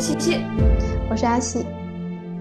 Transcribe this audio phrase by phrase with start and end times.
[0.00, 0.40] 是七七，
[1.10, 1.62] 我是阿西。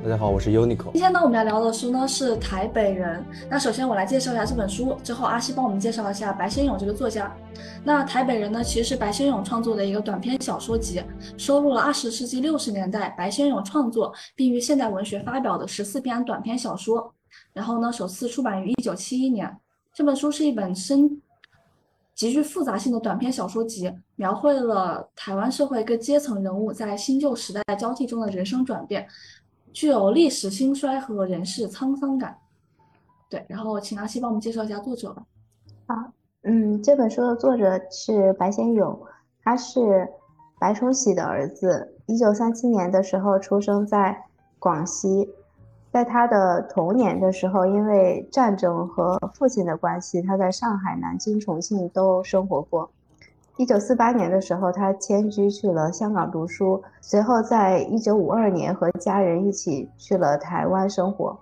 [0.01, 0.93] 大家好，我是 Uniqlo。
[0.93, 3.19] 今天呢，我们要聊的书呢是《台北人》。
[3.49, 7.35] 那首先我来介绍一下这本书，之后阿西帮我们介绍一下白先勇这个作家。
[7.83, 11.03] 那《台北人》呢，其实是白先勇创作的一个短篇小说集，
[11.37, 17.13] 收录了二十世纪六十年代白先勇创作并于现代文学发表的十四篇短篇小说。
[17.51, 19.53] 然后呢，首次出版于一九七一年。
[19.93, 21.21] 这本书是一本深、
[22.19, 29.07] 极具复杂性的短篇小说集，描绘了台湾社会各阶层人物在新旧时代交替中的人生转变。
[29.71, 32.37] 具有历史兴衰和人世沧桑感，
[33.29, 33.45] 对。
[33.47, 35.23] 然后请阿西帮我们介绍一下作者吧。
[35.85, 36.11] 啊，
[36.43, 38.99] 嗯，这本书的作者是白先勇，
[39.41, 40.05] 他是
[40.59, 44.25] 白崇禧的儿子，一九三七年的时候出生在
[44.59, 45.29] 广西，
[45.91, 52.89] 在他的童年的时候，因为战争和父亲的关系，他在上海、南京、重庆都生活过。
[53.57, 61.37] 一九四八年的时候，他迁居去了香港读书，随后在一九五二年和家人一起去了台湾生活。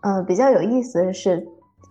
[0.00, 1.46] 嗯，比较有意思的是，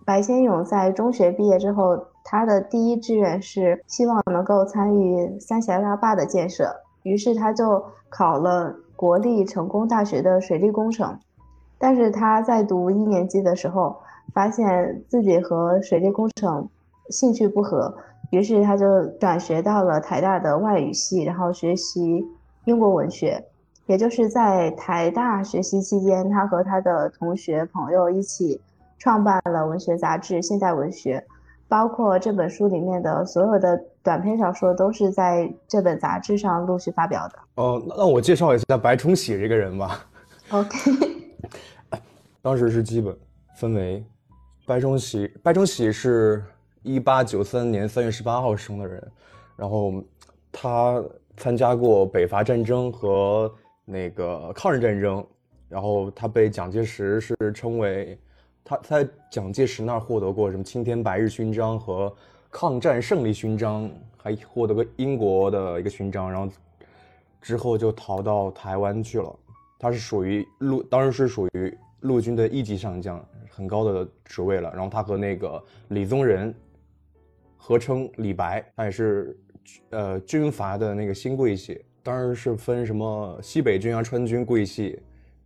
[0.06, 11.20] 白先勇在中学毕业之后，他的第一志愿是希望能够参与三峡大坝的建设，于是他就考了国立成功大学的水利工程。
[11.82, 13.98] 但是他在读一年级的时候，
[14.34, 16.70] 发现自己和水利工程
[17.10, 17.94] 兴趣不合。
[18.30, 22.26] 于是他就转学到了台大的外语系，然后学习
[22.66, 23.44] 英国文学。
[23.88, 28.62] 也就是在台大学习期间，他和他的同学朋友一起
[28.98, 31.18] 创办了文学杂志《现代文学》，
[31.68, 37.34] 包括这本书里面的所有的短篇小说都是在这本杂志上陆续发表的。
[37.56, 40.06] 哦，那我介绍一下白崇禧这个人吧。
[40.52, 40.78] OK，
[42.42, 43.18] 当时是基本
[43.56, 44.04] 分为
[44.66, 46.44] 白崇禧，白崇禧是。
[46.84, 49.12] 一八九三年三月十八号生的人，
[49.56, 50.04] 然后
[50.52, 51.00] 他
[51.38, 53.54] 参加过北伐战争和
[53.86, 55.24] 那个抗日战争，
[55.70, 58.18] 然后他被蒋介石是称为
[58.64, 62.12] 他在蒋介石那儿获得过什么青天白日勋章和
[62.50, 63.88] 抗战胜利勋章，
[64.18, 66.52] 还获得过英国的一个勋章，然后
[67.44, 69.32] 之后就逃到台湾去了。
[69.78, 74.72] 他是属于陆，当时是属于陆军的一级上将，很高的职位了。
[74.74, 76.54] 然后他和那个李宗仁。
[77.64, 79.38] 合称李白，他也是，
[79.92, 85.00] 呃，军阀的那个新贵系，当然是分什么西北军啊、川军贵系，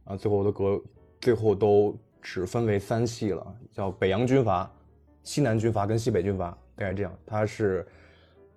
[0.06, 0.82] 啊，最后都隔，
[1.20, 4.72] 最后都只分为三系了，叫北洋军阀、
[5.24, 7.14] 西南军阀跟西北军阀，大概这样。
[7.26, 7.86] 他是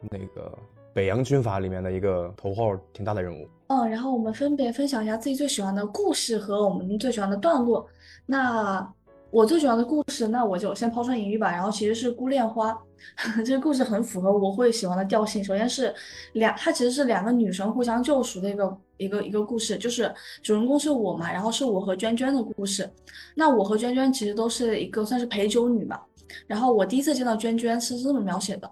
[0.09, 0.56] 那个
[0.94, 3.48] 北洋军阀里面的一个头号挺大的人物。
[3.69, 7.87] 嗯，然后我们分别分享一下自己最喜欢的故事和我们最喜欢的段落。
[8.27, 8.87] 那
[9.31, 11.51] 我最喜欢的故事，那我就先抛砖引玉吧。
[11.53, 12.73] 然后其实是《孤恋花》。
[13.45, 15.45] 这个故事很符合我会喜欢的调性。
[15.45, 15.95] 首先是
[16.33, 20.12] 两，它其实是两个女生互相救赎的一个一个一个故事，就是
[20.43, 22.91] 主人公是我嘛，然后是我和娟娟的故事。
[23.37, 26.03] 那我和娟娟其实都是一个算是陪酒女吧。
[26.47, 28.69] 然后我第一次见到娟娟是这么描写的：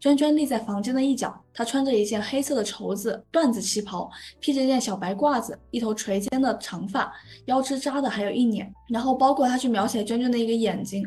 [0.00, 4.10] 娟娟立在房间的一角，她穿着一件黑色的绸子缎子旗袍，
[4.40, 7.12] 披着一件小白褂子，一头垂肩的长发，
[7.46, 8.72] 腰肢扎的还有一捻。
[8.88, 11.04] 然后包括他去描写娟娟的一个眼睛。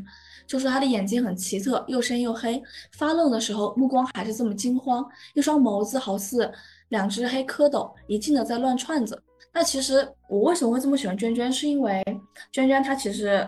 [0.48, 2.62] 就是他的眼睛很奇特，又深又黑，
[2.98, 6.52] 发愣的时候目光还是这么惊慌，一双眸子好似
[6.90, 9.18] 两只黑蝌蚪，一劲的在乱窜着。
[9.54, 12.04] 那其实我为什么会这么喜欢娟娟，是因为
[12.52, 13.48] 娟娟她其实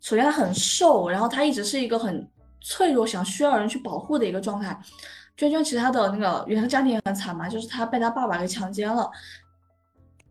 [0.00, 2.24] 首先她很瘦，然后她一直是一个很
[2.64, 4.76] 脆弱，想需要人去保护的一个状态。
[5.36, 9.10] 娟娟其实她的那个原生家庭也很惨嘛，就是她被她爸爸给强奸了，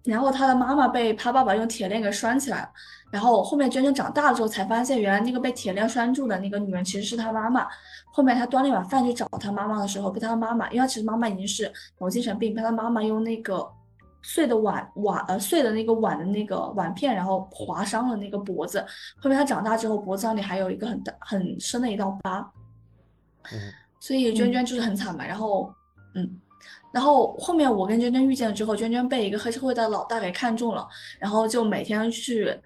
[0.04, 2.70] 然后她的妈妈被她爸爸用铁链给拴起来了。
[3.12, 7.68] 然后后面娟娟长大了之后才发现，原来那个被铁链拴住的那个女人其实是她妈妈。
[8.12, 13.70] 后面她端了一碗饭去找她妈妈的时候，被她妈妈，因为她其实妈妈已经是脑精神病，被她妈妈用那个
[14.24, 18.84] 碎的碗碗呃碎的那个碗的那个碗片，然后划伤了那个脖子。
[19.22, 22.52] 后面他长大之后，脖子上里还有一个很大很深的一道疤。
[23.52, 23.60] 嗯，
[24.00, 25.24] 所以娟娟就是很惨嘛。
[25.24, 25.72] 然后
[26.16, 26.40] 嗯，
[26.92, 30.88] 然后后面我跟娟娟遇见了之后，娟娟被一个黑社会的老大给看中了，
[31.20, 32.60] 然后就每天去。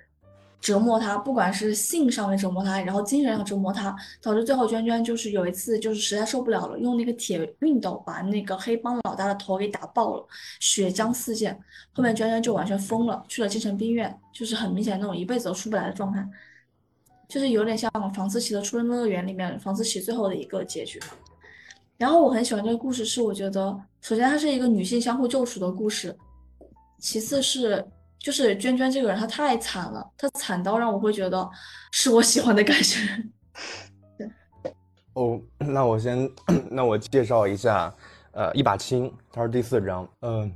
[0.59, 10.27] 折磨他，不管是性上面折磨他，然后精神上折磨他，导致最后娟娟就是有一次就是实在受不了了，用那个铁熨斗把那个黑帮老大的头给打爆了，
[10.59, 11.57] 血浆四溅。
[11.93, 16.27] 后面娟娟就完全疯了，去了精神病院，就是很明显那种一辈子都出不来的状态，
[17.29, 20.99] 就是有点像房思琪的《出生乐园》里面房思琪最后的一个结局。
[21.97, 26.17] 然后我很喜欢这个故事，是我觉得首先它是一个女性相互救赎的故事，
[26.99, 27.85] 其次是。
[28.19, 31.49] 就是娟娟这个人，她太惨了，她惨到让我会觉得
[31.91, 32.99] 是我喜欢的感觉。
[34.17, 34.73] 对，
[35.13, 36.29] 哦，那我先，
[36.69, 37.93] 那我介绍一下，
[38.31, 40.07] 呃，一把青，它是第四章。
[40.21, 40.51] 嗯，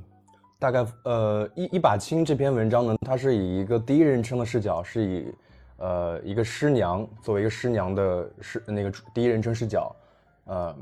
[0.58, 5.34] 大概呃一一把青这篇文章呢，它是以一个第一人称的视角，是以
[5.78, 9.94] 呃一个师娘作为一个师娘的师那个第一人称视角，
[10.44, 10.76] 呃，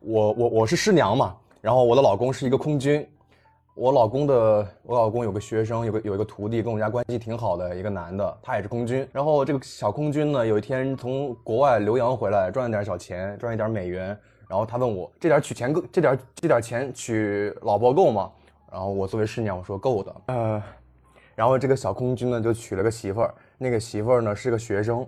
[0.00, 3.04] 我我我是师娘嘛，然后我的老公是一个空军，
[3.78, 18.28] 我老公的我老公有个学生，有个有一个徒弟，跟我们家关系挺好的一个男的，他也是空军，然后这个小空军呢，有一天从国外留洋回来，赚了点小钱，赚一点美元，然后他问我这点取钱够，这点这点钱娶老婆够吗？
[18.72, 20.16] 然后我作为师娘，我说够的。
[20.26, 20.60] 呃，
[21.36, 25.06] 然后这个小空军呢就娶了个媳妇儿，那个媳妇儿呢是个学生。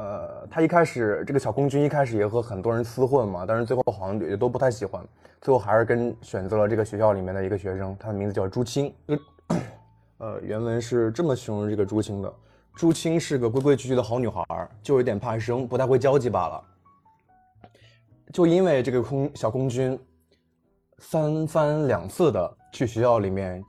[0.00, 5.04] 呃，他一开始这个小空军一开始也和很多人厮混嘛，但是最后好像也都不太喜欢，
[5.42, 8.94] 最后还是跟选择了这个学校里面的一个学生，他的名字叫朱青。
[10.16, 12.32] 呃，原文是这么形容这个朱青的：
[12.74, 14.42] 朱青是个规规矩矩的好女孩，
[14.82, 16.64] 就有点怕生，不太会交际罢了。
[18.32, 19.98] 就因为这个空小空军
[20.98, 22.56] 三番两次的。
[22.72, 23.60] 去学校里面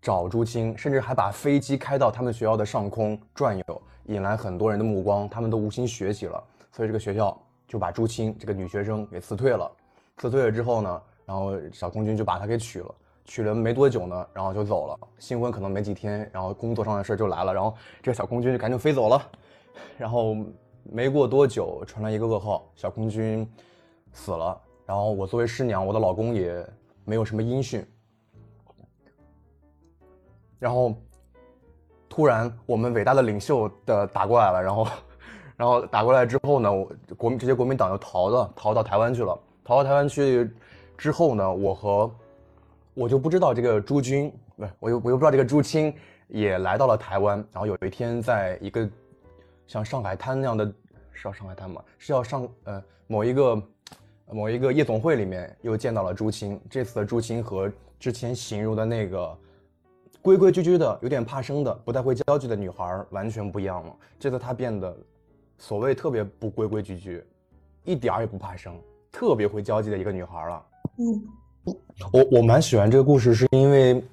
[0.00, 6.42] 找朱青，甚至还把飞机开到他们学校的上空转悠，引来很多人的目光，他们都无心学习了。
[6.72, 9.70] 所以这个学校就把朱青这个女学生给辞退了。
[10.16, 12.94] 辞退了之后呢，然后小空军就把她给娶了。
[13.24, 14.98] 娶了没多久呢，然后就走了。
[15.18, 19.30] 新婚可能没几天，然后工作上的事就来了，然后这个小空军就赶紧飞走了。
[19.98, 20.34] 然后
[20.82, 23.46] 没过多久，传来一个噩耗，小空军
[24.12, 24.58] 死了。
[24.86, 26.66] 然后我作为师娘，我的老公也
[27.04, 27.86] 没有什么音讯。
[30.58, 30.92] 然后，
[32.08, 34.86] 突然我们伟大的领袖的打过来了，然后，
[35.56, 39.38] 然后打过来之后呢，我国民这些国民党又逃了，逃到台湾去了。
[39.62, 40.50] 逃到台湾去
[40.96, 42.10] 之后呢，我和
[42.94, 45.94] 我就不知道这个朱军，不是我又我又不知道这个朱青
[46.28, 47.36] 也来到了台湾。
[47.52, 48.88] 然后有一天，在一个
[49.66, 50.64] 像上海滩那样的，
[51.12, 51.82] 是要上海滩吗？
[51.98, 53.62] 是要上呃某一个
[54.30, 56.60] 某一个夜总会里面又见到了朱青。
[56.70, 57.70] 这次的朱青和
[58.00, 59.38] 之前形容的那个。
[60.28, 63.96] 规规矩矩的，有点怕生的，不太会交际的女孩完全不一样了。
[64.18, 64.94] 这次她变得，
[65.56, 67.24] 所谓特别不规规矩矩，
[67.82, 68.78] 一点儿也不怕生，
[69.10, 70.62] 特别会交际的一个女孩了。
[70.98, 71.74] 嗯，
[72.12, 74.04] 我我蛮喜欢这个故事，是因为，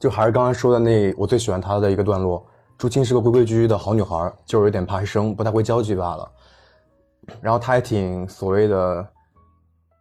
[0.00, 2.44] 就还是刚刚说的那我最喜欢她的一个段落。
[2.76, 6.28] 朱青是个规规矩矩的好女孩，就是有点怕生，不太会交际罢了。
[7.40, 9.08] 然后她还挺所谓的，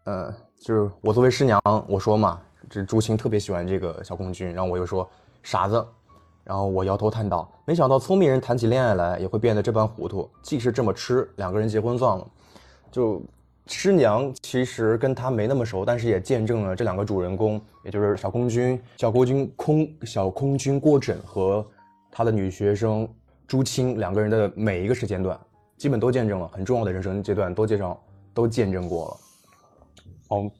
[0.05, 2.41] 呃，就是我作为师娘，我说嘛。
[2.69, 5.09] 这朱青特别喜欢这个小空军，然后我又说
[5.43, 5.85] 傻子，
[6.43, 10.29] 然后我摇头叹道：“没想到聪明人谈起恋爱来也会变得这般糊涂。
[10.41, 12.27] 既是这么吃，两个人结婚算了。”
[12.91, 13.21] 就
[13.67, 21.65] 师娘其实跟他没那么熟，但是也见证了这两个主人公，也就是小空军、小国军空小空军郭枕和
[22.11, 23.07] 他的女学生
[23.47, 25.37] 朱青两个人的每一个时间段，
[25.77, 28.01] 基本都见证了很重要的人生阶段，都介绍
[28.33, 29.17] 都见证过了。
[30.29, 30.51] 哦。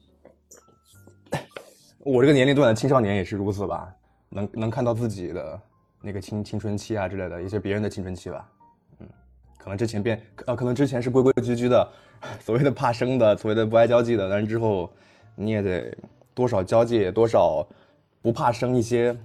[1.98, 3.94] 我这个年龄段的青少年也是如此吧，
[4.28, 5.60] 能能看到自己的
[6.00, 8.48] 那个青青春期啊之类的，一些别人的青春期吧，
[9.00, 9.08] 嗯，
[9.58, 11.88] 可能之前变呃，可能之前是规规矩矩的，
[12.40, 14.90] 所谓的怕生的，所谓的不爱交际的，但是之后
[15.34, 15.96] 你也得
[16.34, 17.66] 多少交际，多少
[18.22, 19.16] 不怕生一些。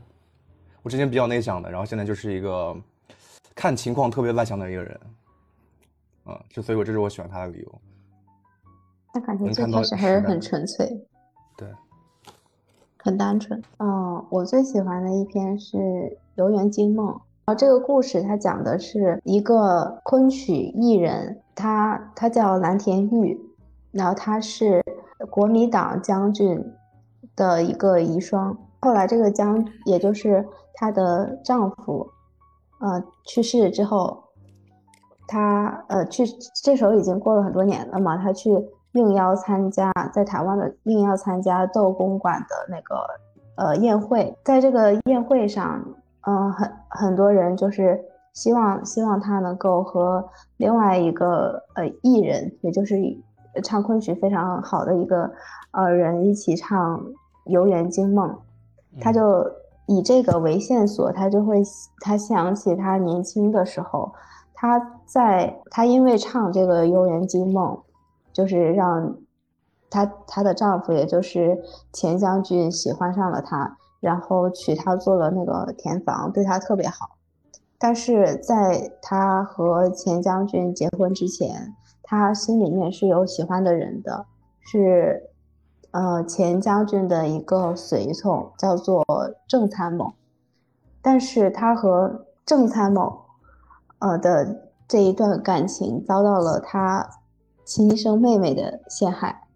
[0.82, 2.76] 我之前比较内向的，然后现在就是一个
[3.56, 5.00] 看情况特别外向的一个人，
[6.26, 7.82] 嗯，就所以，我这是我喜欢他的理由。
[9.14, 10.90] 那感觉最开始还是很纯粹。
[13.04, 15.78] 很单纯嗯，我最喜欢的一篇是
[16.36, 17.08] 《游园惊梦》。
[17.46, 23.38] 然后这个故事它讲的是一个昆曲艺人，他他叫蓝田玉，
[23.92, 24.82] 然后他是
[25.30, 26.64] 国民党将军
[27.36, 28.56] 的一个遗孀。
[28.80, 32.08] 后来这个将，也就是她的丈夫，
[32.80, 34.24] 呃，去世之后，
[35.28, 36.24] 她呃去
[36.64, 38.50] 这时候已经过了很多年了嘛，她去。
[38.94, 43.06] 应邀参加在台湾的应邀参加窦公馆的那个
[43.56, 45.84] 呃宴会，在这个宴会上，
[46.28, 48.00] 嗯，很很多人就是
[48.34, 50.24] 希望希望他能够和
[50.58, 52.96] 另外一个呃艺人，也就是
[53.64, 55.32] 唱昆曲非常好的一个
[55.72, 57.00] 呃人一起唱
[57.46, 58.30] 《游园惊梦》，
[59.02, 59.44] 他就
[59.88, 61.64] 以这个为线索，他就会
[62.00, 64.14] 他想起他年轻的时候，
[64.54, 67.76] 他在他因为唱这个《游园惊梦》。
[68.34, 69.16] 就是让
[69.90, 71.62] 她她的丈夫，也就是
[71.92, 77.12] 钱将军喜欢上了她，然后娶她做了那个田房，对她特别好。
[77.78, 84.26] 但是在她和钱将军结婚之前，她心里面是有喜欢的人的，
[84.60, 85.30] 是
[85.92, 89.06] 呃钱将军的一个随从，叫做
[89.48, 90.14] 郑参谋。
[91.02, 93.22] 但是她和郑参谋
[94.00, 97.08] 呃的这一段感情遭到了她。
[97.66, 99.48] 亲生妹妹的陷害，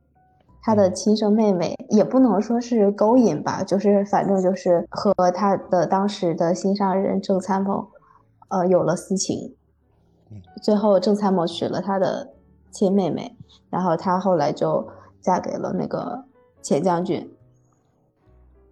[0.62, 7.88] 他的亲生妹妹，也不能说是勾引吧，就是反正就是和他的当时的心上人郑参谋，
[8.50, 9.56] 呃，有了私情。
[10.62, 12.34] 最后郑参谋娶了他的
[12.72, 13.38] 亲妹妹，
[13.70, 14.88] 然后他后来就
[15.22, 16.26] 嫁给了那个
[16.62, 17.34] 钱将军。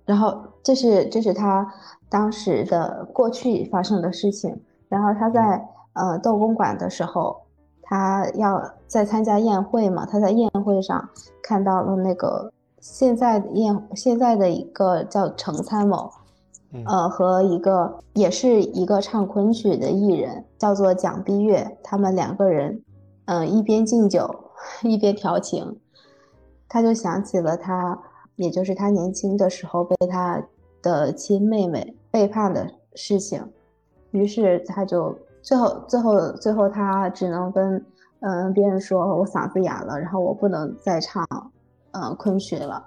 [0.06, 1.74] 然后这是这是他
[2.10, 4.62] 当时的过去发生的事情。
[4.88, 7.45] 然后他在呃窦公馆的时候，
[7.86, 11.08] 他要在参加宴会嘛，他在宴会上
[11.42, 16.12] 看到了那个现在宴现在的一个叫程参谋，
[16.86, 22.82] 呃和一个也是一个唱昆曲的艺人，叫做蒋碧月，他们两个人，
[23.26, 24.36] 嗯一边敬酒
[24.84, 25.80] 一边调情，
[26.68, 27.98] 他就想起了他。
[28.38, 30.46] 也就是他年轻的时候被他
[30.82, 33.42] 的亲妹妹背叛的事情，
[34.12, 37.86] 于是他就最后最后最后他只能跟
[38.22, 41.24] 嗯别人说我嗓子哑了，然后我不能再唱
[41.92, 42.84] 嗯昆曲了。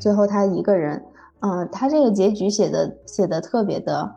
[0.00, 1.04] 最后他一个人，
[1.40, 4.16] 嗯，他这个结局写的写的特别的，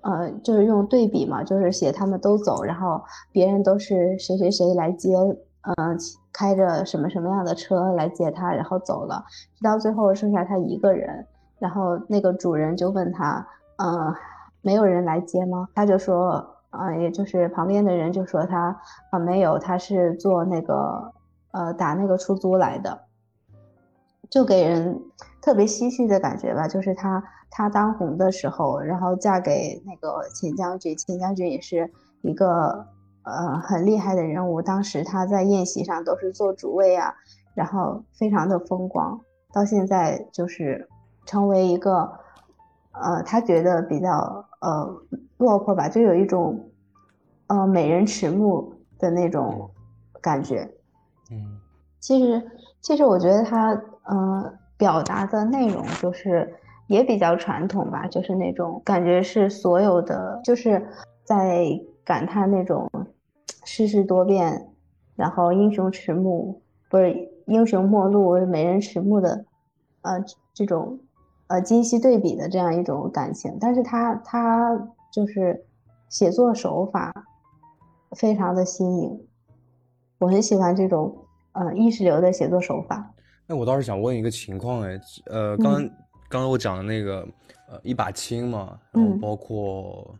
[0.00, 5.98] 呃，就是用对比嘛，就是写他们都走，然后别人都是谁谁谁来接，嗯。
[6.36, 11.24] 开着什么什么样的车来接他，然后走了，直到最后剩下他一个人。
[11.60, 13.46] 然后那个主人就问他
[13.78, 14.12] ：“嗯，
[14.60, 16.44] 没有人来接吗？”他就说
[16.78, 18.78] ：“啊，也就是旁边的人就说他
[19.10, 21.12] 啊，没有，他是坐那个
[21.52, 23.06] 呃打那个出租来的。”
[24.30, 25.00] 就给人
[25.40, 26.66] 特别唏嘘的感觉吧。
[26.68, 31.90] 就是他他当红的时候，然后嫁给那个钱将军，钱将军也是
[32.22, 32.86] 一个。
[33.26, 37.14] 呃，很厉害的人物，当时他在宴席上都是做主位啊，
[37.54, 39.18] 然后非常的风光。
[39.50, 40.86] 到现在就是
[41.24, 42.18] 成为一个，
[43.02, 44.08] 呃，他觉得比较
[44.60, 45.02] 呃
[45.38, 46.70] 落魄吧，就有一种
[47.48, 49.70] 呃美人迟暮的那种
[50.20, 50.68] 感觉。
[51.30, 51.58] 嗯，
[52.00, 53.70] 其实其实我觉得他
[54.04, 56.54] 呃表达的内容就是
[56.86, 60.86] 也比较传统吧，就是那种感觉是所有的就是
[61.24, 61.66] 在
[62.04, 62.90] 感叹那种。
[63.66, 64.68] 世事多变，
[65.16, 66.60] 然后英雄迟暮，
[66.90, 69.46] 不是英雄末路，美人迟暮的，
[70.02, 70.22] 呃，
[70.52, 70.98] 这种，
[71.46, 73.56] 呃，今昔对比的这样一种感情。
[73.60, 74.76] 但是他他
[75.12, 75.64] 就是
[76.08, 77.12] 写作手法
[78.12, 79.26] 非常的新颖，
[80.18, 81.16] 我很喜欢这种
[81.52, 83.12] 呃意识流的写作手法。
[83.46, 85.90] 那我倒是想问一个情况，哎，呃，刚刚
[86.28, 87.26] 刚我讲的那个
[87.68, 90.14] 呃一把青嘛，然后包括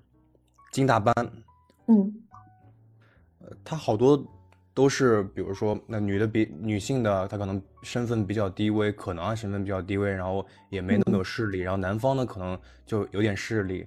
[0.72, 1.14] 金大班，
[1.86, 2.20] 嗯。
[3.40, 4.16] 呃他好多
[4.74, 13.86] 都是，比如说那女的比女性的，她可能身份比较低微，可能啊身份比较低微，然后也没那么有势力，然后男方呢可能就有点势力，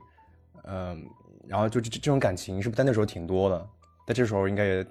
[0.63, 1.03] 嗯，
[1.45, 3.67] 然后就这这种感情是不是在那时候挺多的？
[4.07, 4.87] 在这时候应该也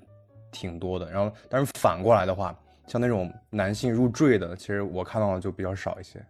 [0.53, 1.11] 挺多的。
[1.11, 2.55] 然后，但是反过来的话，
[2.87, 6.23] 像那种男性入赘的，其实我看到的就比较少一些。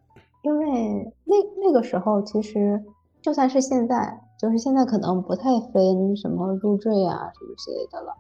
[0.43, 2.81] 因为那那个时候，其实
[3.21, 5.43] 就算是现在，就是现在可能不太
[5.73, 8.15] 分什么入赘啊什么之类的了。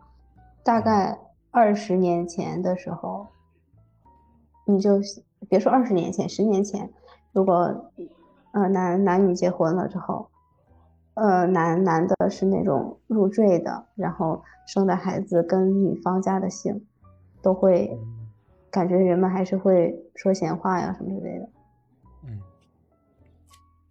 [0.64, 1.16] 大概
[1.56, 3.26] 二十年前的时候，
[4.66, 5.00] 你就
[5.48, 6.92] 别说二十年前，十年前，
[7.32, 7.90] 如果
[8.52, 10.28] 呃男男女结婚了之后，
[11.14, 16.84] 呃男男的是那种入赘的，然后生的孩子跟女方家的姓，
[17.40, 17.98] 都会
[18.70, 21.48] 感觉人们还是会说闲话呀什么之类的。
[22.24, 22.38] 嗯，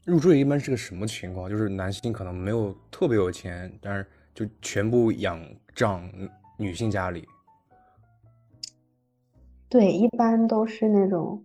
[0.05, 1.49] 入赘一般是个什么情况？
[1.49, 4.05] 就是男性可能没有特别有钱，但是
[4.35, 5.43] 就全部仰
[5.73, 6.07] 仗。
[6.57, 7.27] 女性家里，
[9.67, 11.43] 对，一般都是那种，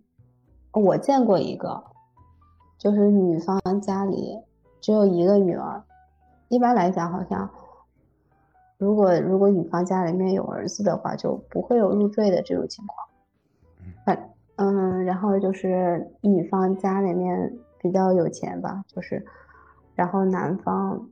[0.71, 1.83] 我见过一个，
[2.77, 4.39] 就是女方家里
[4.79, 5.83] 只有一个女儿。
[6.47, 7.49] 一般来讲，好像
[8.77, 13.07] 如果如果女方家里面有儿子的话，就不会有入赘的这种情况。
[14.05, 19.25] 反嗯，然后就是女方家里面比较有钱吧，就是，
[19.95, 21.09] 然后男方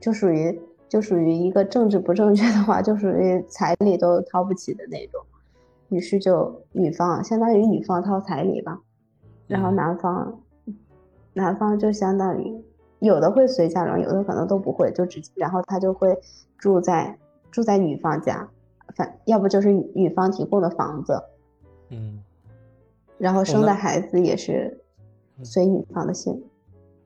[0.00, 0.60] 就属于。
[0.90, 5.24] 就属于一个政治不正确的话，就属于彩礼都掏不起的那种，
[5.90, 8.80] 于是就女方相当于女方掏彩礼吧，
[9.46, 10.40] 然后男方，
[11.34, 12.64] 男方就相当于
[13.00, 16.16] 有的会随嫁妆，有的可能都不会，就直接然后他就会
[16.56, 17.18] 住在
[17.50, 18.48] 住在女方家，
[18.94, 21.20] 反要不就是女方提供的房子，
[21.90, 22.22] 嗯，
[23.18, 24.80] 然后生的孩子也是
[25.42, 26.42] 随女方的姓。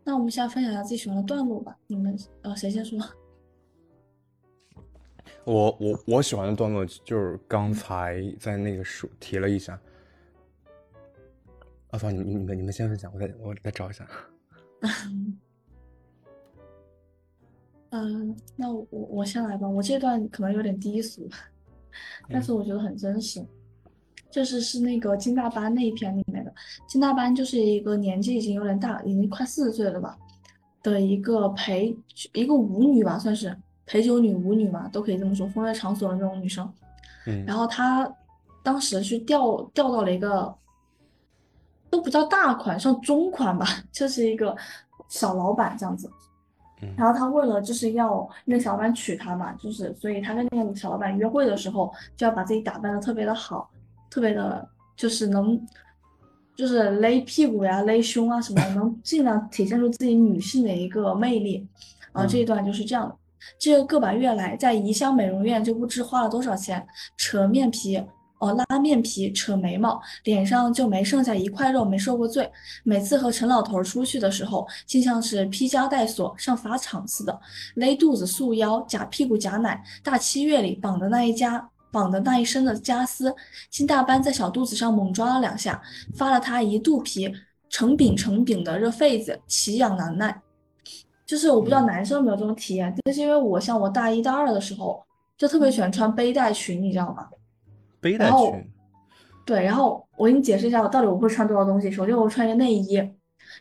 [0.04, 2.98] 那我们现在分享一下自己喜欢的段落吧，你们呃谁先说？
[5.44, 9.78] 我我我喜欢的段落就是刚才在那个书提了一下，
[11.90, 14.08] 啊，芳你你你们你们先分享，我再我再找一下。
[17.90, 21.28] 嗯，那我我先来吧，我这段可能有点低俗，
[22.28, 23.44] 但是我觉得很真实。
[24.30, 26.52] 就是是那个金大班那一篇里面的。
[26.88, 30.18] 金大班就是一个年纪已经有点大，已经快四十岁了吧
[30.82, 31.96] 的一个陪
[32.32, 36.70] 一个舞女吧，算是陪酒女、舞女嘛，都可以这么说，风月场所的那种女生。
[37.26, 38.10] 嗯，然后她
[38.62, 40.54] 当时去调调到了一个
[41.90, 44.56] 都不叫大款，像中款吧，就是一个
[45.08, 46.08] 小老板这样子。
[46.82, 53.70] 嗯然后他为了就是要那个小老板娶她嘛，就是所以他跟那个小老板约会的时候，就要把自己打扮的特别的好，
[54.10, 55.58] 特别的，就是能，
[56.54, 61.66] 就是勒屁股呀、勒胸啊什么的，能尽量体现出自己女性的一个魅力。
[62.12, 63.16] 啊，这一段就是这样的。
[63.58, 66.86] 这个把月来在怡香美容院就不知花了多少钱，
[67.16, 67.96] 扯面皮，
[68.38, 72.50] 哦，拉面皮，扯眉毛，脸上就没剩下一块肉没受过罪。
[72.82, 77.40] 每次和陈老头出去的时候，竟像是披枷带锁上法场似的，
[77.76, 79.82] 勒肚子、束腰、夹屁股、夹奶。
[80.02, 83.34] 大七月里绑的那一家，绑的那一身的家丝，
[83.70, 85.80] 金大班在小肚子上猛抓了两下，
[86.14, 87.32] 发了他一肚皮
[87.70, 90.42] 成饼成饼的热痱子，奇痒难耐。
[91.26, 95.02] 就是我不知道男生有没有这种体验，就是因为我像我大一大二的时候，
[95.36, 97.28] 就特别喜欢穿背带裙，你知道吗？
[98.00, 98.70] 背带裙，
[99.46, 101.90] 对，然后我给你解释一下，我到底我会穿多少东西。
[101.90, 103.02] 首先，我会穿一个内衣，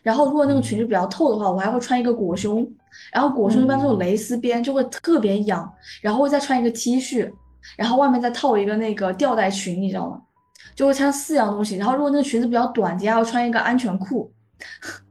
[0.02, 2.66] 然后如果那个裙子比较透的话，我还会穿一个裹胸，
[3.12, 5.72] 然后裹胸一般都有蕾丝边，就会特别痒。
[6.02, 7.32] 然后会再穿一个 T 恤，
[7.76, 10.20] 然后外面再套一个那个吊带裙，你知道吗？
[10.74, 11.76] 就会穿四样东西。
[11.76, 15.03] 然后如果那个裙子比较短，底下要穿一个安全裤，就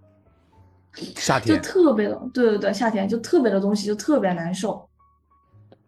[1.15, 4.87] 夏天就，特别的，对对对，夏天就特别的东西就特别难受。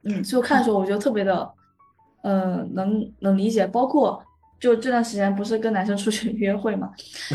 [0.04, 1.52] 嗯，所以我看的时候我觉得特别的，
[2.22, 3.66] 呃，能能理解。
[3.68, 4.22] 包括
[4.60, 6.92] 就这段时间不是跟男生出去约会嘛，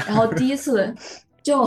[0.07, 0.95] 然后第一次
[1.43, 1.67] 就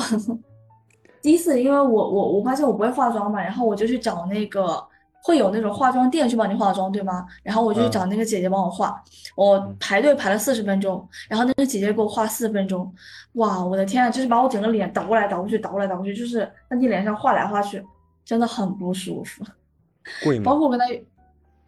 [1.21, 4.81] 第一次，因为我我我发现我不会化妆嘛，然后我就去找那个
[5.25, 7.25] 会有那种化妆店去帮你化妆，对吗？
[7.43, 9.01] 然后我就找那个姐姐帮我化，
[9.37, 12.93] 我排队排了四十分钟，然后那个姐姐给我化四分钟，
[13.33, 17.81] 哇，我的天啊，就是把我整个脸倒过来倒过去，倒过来倒过去，就是在你脸上画来画去，
[18.25, 19.45] 真的很不舒服。
[20.25, 20.43] 贵吗？
[20.43, 20.85] 包括我跟她，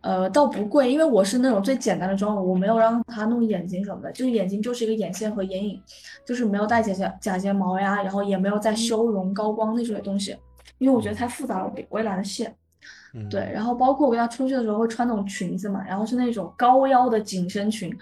[0.02, 5.82] 呃，倒不贵，因为我是那种最简单的妆容，我没有让她弄眼睛什么的，就是眼睛就是一个眼线和眼影，
[6.26, 10.36] 就是没有戴假睫假睫毛呀，然后也没有再修容、高光那种东西，
[10.78, 12.54] 因为我觉得太复杂了，我我也懒得卸。
[13.18, 17.98] 嗯对，然后包括我跟他出去的时候会穿那种裙子嘛，然后是那种高腰的紧身裙，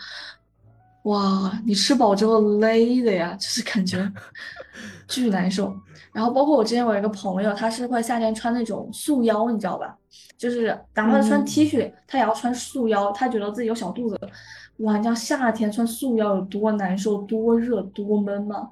[1.04, 4.12] 哇，你吃饱之后勒的呀，就是感觉
[5.08, 5.72] 巨难受。
[6.12, 9.96] 然后包括我之前我有一个朋友，他是会夏天穿那种束腰，你知道吧？
[10.38, 14.20] 就是哪怕是穿嗯 T 恤，他也要穿束腰，他觉得自己有小肚子。
[14.78, 18.70] 哇，你知道夏天穿束腰有多难受、多热、多闷吗？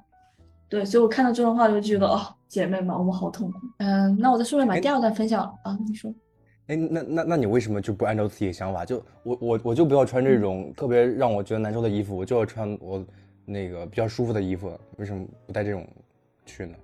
[0.68, 3.58] 对，所以我看到这段话就觉得，哦，姐妹们，我们好痛苦。
[3.78, 6.12] 嗯，那我再顺便把哎第二段分享啊，你说。
[6.72, 8.82] 哎，那那那你为什么就不按照自己的想法？
[8.82, 13.04] 就我我我就不要穿这种特别让我觉得难受的衣服，我就要穿我
[13.44, 15.86] 那个比较舒服的衣服，为什么不带这种
[16.46, 16.74] 去呢？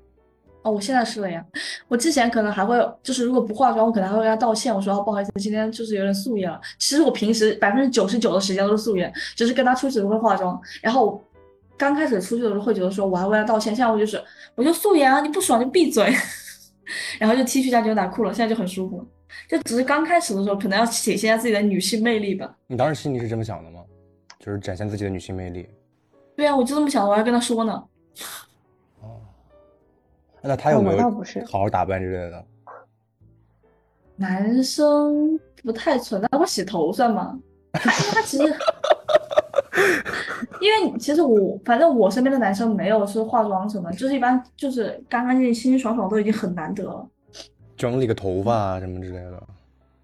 [0.63, 1.43] 哦，我现在是了呀。
[1.87, 6.61] 我之前可能还会，就是如果不化妆，我可能还会跟他道歉，我说、哦、不好意思，今天就是有点素颜了。
[6.79, 10.61] 其实我平时百分之九十九的时间都是素颜，只是跟他出去都会化妆。
[10.83, 11.25] 然后
[11.79, 14.23] 刚开始出去的时候会觉得说我还为他道歉，现在我就是
[14.55, 16.13] 我就素颜啊，你不爽就闭嘴，
[17.19, 19.07] 然后就 T 恤加牛仔裤了，现在就很舒服了。
[19.49, 22.57] 就只是刚开始的时候，可能要体现一下自己的女性魅力吧。
[22.67, 23.81] 你当时心里是这么想的吗？
[24.39, 25.69] 就是展现自己的女性魅力。
[26.37, 27.85] 对啊，我就这么想的，我还跟他说呢。
[29.03, 29.21] 哦，
[30.41, 32.45] 那他有哦没有我倒不是好好打扮之类的？
[34.17, 37.39] 男生不太存在，我洗头算吗？
[37.73, 38.45] 他 因为他其实，
[40.61, 47.09] 因为其实我反正我身边的男生没有说化妆什么，就是一般就是干干净净、清清爽爽都已经很难得了。
[47.79, 49.43] 整理个头发啊什么之类的。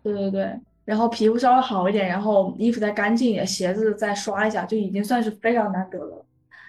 [0.03, 6.25] 对对对，然后皮肤稍微好一点，然后衣服再干净一点，鞋子再刷一下，就已经算是非常难得了。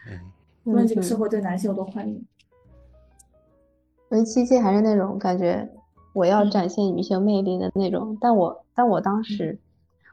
[0.09, 0.19] 嗯，
[0.63, 2.25] 无论这个嗯社会对男性有多欢迎。
[4.09, 5.67] 所以七七还是那种感觉，
[6.13, 8.17] 我要嗯展现女性魅力的那种。
[8.21, 9.57] 但我但我当时，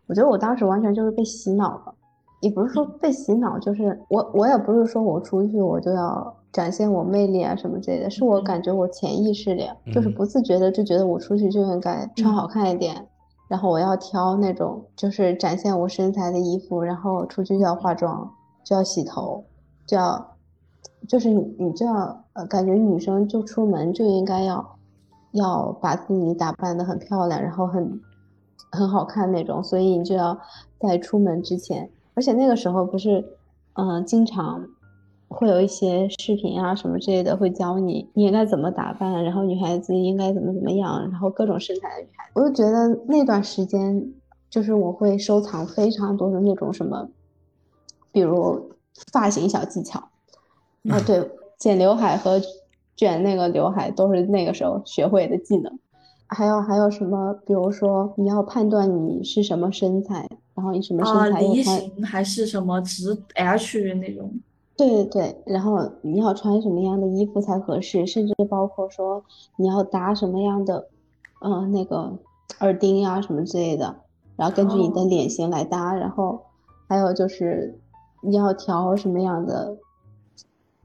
[0.07, 1.95] 我觉得我当时完全就是被洗脑了，
[2.43, 8.45] 也不是说被洗脑，就是我我也不是说我出去我就要展现我魅力啊什么之类的，是我嗯。
[8.45, 10.15] 感觉我潜意识里就是嗯。
[10.15, 13.09] 不自觉的就觉得我出去就应该穿好看一点，
[13.49, 18.29] 然后我要挑那种就是展现我身材的衣服，然后出去就要化妆，
[18.65, 19.45] 就要洗头，
[19.87, 20.35] 就要
[21.09, 24.77] 就是你你就要呃，感觉女生就出门就应该要
[25.31, 28.01] 要把自己打扮得很漂亮，然后很
[28.73, 30.37] 很好看那种，所以你就要
[30.81, 33.25] 在出门之前，而且那个时候不是
[33.75, 34.66] 嗯、呃经常
[35.29, 44.12] 会有一些视频啊什么之类的，会教你你应该怎么打扮，然后女孩子应该怎么怎么样，然后各种身材的女孩子，我就觉得那段时间
[44.51, 47.09] 就是我会收藏非常多的那种什么
[48.12, 48.70] 比如
[49.11, 49.98] 发型小技巧，
[50.90, 52.38] 啊，对， 剪刘海和
[52.94, 55.79] 卷那个刘海都是那个时候学会的技能。
[56.35, 57.33] 还有还有什么？
[57.47, 64.33] 比如说你要判断你是什么身材，然后你什么啊，身材又梨穿，形还是什么直 H 那种？
[64.77, 69.23] 对对对，然后你要穿什么样的衣服才合适，甚至包括说
[69.57, 70.88] 你要搭什么样的，
[71.45, 72.18] 嗯、那个
[72.61, 73.95] 耳钉呀、什么之类的，
[74.35, 76.40] 然后根据你的哦脸型来搭，然后
[76.88, 77.79] 还有就是
[78.23, 79.77] 你要调什么样的，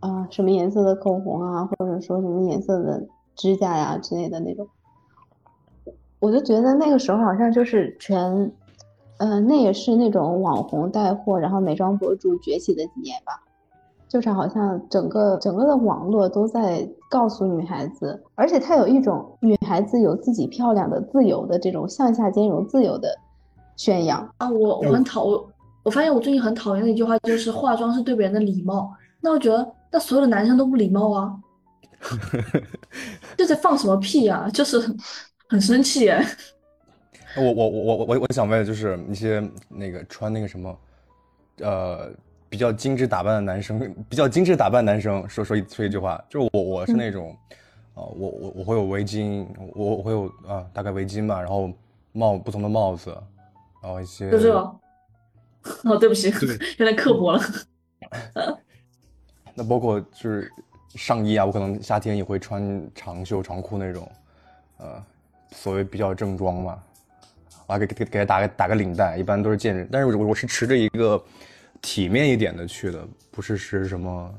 [0.02, 4.68] 啊、什么颜色的口红啊，或者说什么颜色的指甲呀之类的那种，
[6.20, 8.52] 我就觉得那个时候好像就是全，
[9.18, 13.44] 呃，那也是那种网红带货，然后美妆博主崛起的几年吧。
[14.10, 23.14] 就是好像整个整个的网络都在告诉女孩子，而且它有一种女孩子有自己漂亮的自由的这种向下兼容自由的
[23.76, 24.26] 宣扬。
[24.38, 25.46] 啊，我我很讨我
[25.84, 28.90] 我发现我最近很讨厌的一句话就是化妆是对别人的礼貌。
[29.20, 31.36] 那我觉得那所有的男生都不礼貌啊，
[33.36, 34.80] 这在放什么屁呀、就是
[35.50, 36.26] 很生气耶。
[37.36, 40.80] 我我我我我我想问，就是一些那个穿那个什么，
[41.60, 42.12] 呃，
[42.50, 43.80] 比较精致打扮的男生，
[44.10, 47.38] 比较精致打扮的男生说说一说一句话，就是我我是那种，
[47.94, 51.72] 啊、我我我会有围巾，我我会有啊、大概围巾吧，然后
[52.12, 53.16] 帽不同的帽子，
[53.84, 54.76] 然后一些就这个。
[55.84, 56.30] 哦，对不起，
[56.78, 57.42] 有点刻薄了。
[59.54, 60.50] 那包括就是
[60.96, 64.10] 上衣啊，我可能夏天也会穿长袖长裤那种，
[64.78, 65.04] 呃，
[65.52, 66.80] 所谓比较正装嘛，
[67.66, 71.22] 我还给给给他打个打个领带，一般都是见人，但是我我是持着一个
[71.82, 74.34] 体面一点的去的，不是是什么，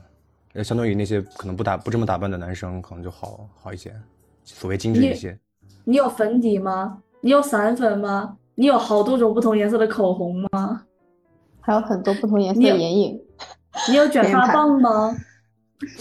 [0.55, 3.95] 呃，相当于那些可能不打不这么打扮的男生，可能就好好一些，
[4.45, 5.37] 所谓精致一些。
[5.85, 7.03] 你有粉底吗？
[7.21, 8.37] 你有散粉吗？
[8.55, 10.83] 你有好多种不同颜色的口红吗？
[11.61, 13.21] 还有很多不同颜色的眼影，
[13.89, 15.17] 你有卷发棒吗？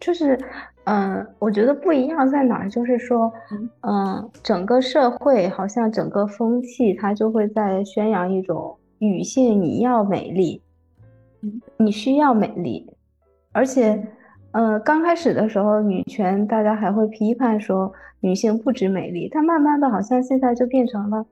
[0.00, 0.38] 就是，
[0.84, 3.32] 嗯，我觉得不一样在哪儿，就是说，
[3.80, 10.60] 嗯，整个社会好像整个风气，它就会在宣扬一种女性你要美丽，
[11.40, 11.60] 嗯。
[11.78, 12.86] 你需要美丽，
[13.52, 14.06] 而且，
[14.52, 21.24] 呃，刚开始的时候，女权大家还会批判说女性不止美丽，但慢慢的好像现在就变成了，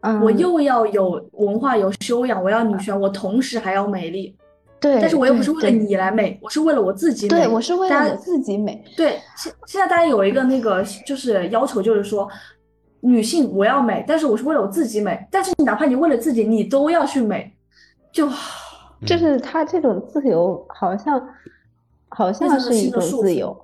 [0.00, 0.30] 嗯，我。
[0.30, 4.34] 又要有文化有修养，我要女权，我同时还要美丽。
[4.80, 7.30] 对，但是我又不是为了你来美，我是为了我自己美。
[7.30, 12.28] 对，我是为了我自己美，对，现现在大家有一个那个就是要求，就是说
[13.00, 15.18] 女性我要美，但是我是为了我自己美。
[15.30, 17.52] 但是哪怕你为了自己，你都要去美，
[18.12, 18.28] 就
[19.04, 21.28] 就是他这种自由，好像
[22.08, 23.56] 好像是一种自由，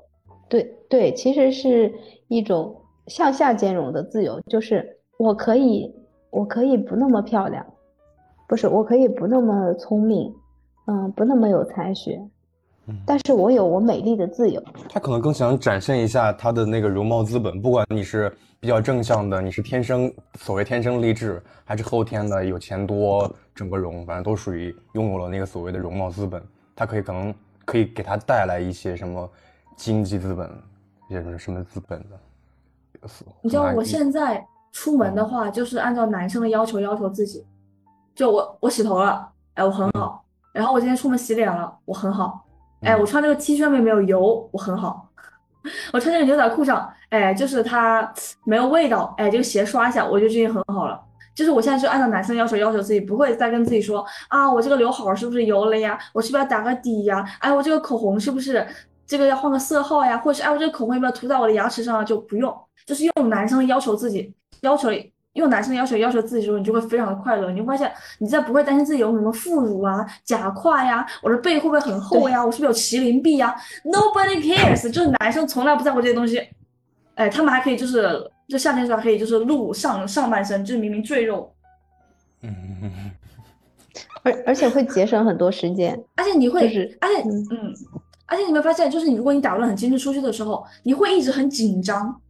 [0.48, 1.92] 对对，其实是
[2.28, 2.74] 一种
[3.06, 5.92] 向下兼容的自由，就是我可以
[6.30, 7.64] 我可以不那么漂亮，
[8.48, 10.32] 不是我可以不那么聪明，
[10.86, 12.20] 嗯，不那么有才学，
[12.86, 26.42] 嗯但是我有我美丽的自由，他可能更想展现一下他的那个容貌资本，不管你是比较正向的，你是天生所谓天生丽质，还是后天的有钱多整个容，反正都属于拥有了那个所谓的容貌资本。
[26.76, 29.30] 他可以可能可以给他带来一些什么
[29.76, 30.50] 经济资本，
[31.08, 32.18] 一些什么什么资本的。
[33.42, 37.46] 你知道我现在出门的话，就是按照男生的要求要求自己，
[38.14, 40.23] 就我我洗头了，哎，我很好。
[40.54, 42.46] 然后我今天出门洗脸了，我很好。
[42.80, 45.08] 哎，嗯我穿这个 T 恤上面没有油，我很好。
[45.92, 48.10] 我穿这个牛仔裤上，哎，就是它
[48.44, 51.00] 没有味道，哎，这个鞋刷一下，我就觉得很好了。
[51.34, 55.98] 就是我现在就按照男生要求要求自己，不会再跟自己说啊，我这个刘海儿是不是油了呀？
[56.12, 57.24] 我是不是要打个底呀？
[57.40, 58.64] 哎，我这个口红是不是
[59.06, 60.16] 这个要换个色号呀？
[60.18, 62.04] 或者是哎，我这个口红有没有涂在我的牙齿上啊？
[62.04, 64.90] 就不用，就是用男生的要求自己，要求
[65.34, 67.50] 用男生的要求要求自己的时候，你就会非常的快乐。
[67.50, 72.44] 你会发现你在不会担心自己有什么副乳啊、假胯呀，我的背会不会很厚呀？
[72.44, 76.48] 我是不是有麒麟臂呀？Nobody cares，就是男生从来不在乎这些东西。
[77.16, 81.52] 哎，他们还可以就是就夏天的时候还可以就是露上上半身，就是明明赘肉，
[82.42, 83.10] 嗯嗯嗯
[84.22, 87.74] 而而且会节省很多时间，而且你会，就是而且嗯嗯，
[88.26, 92.20] 而且你有没有发现，就是你如果你打扮得很精致出去的时候，你会一直很紧张，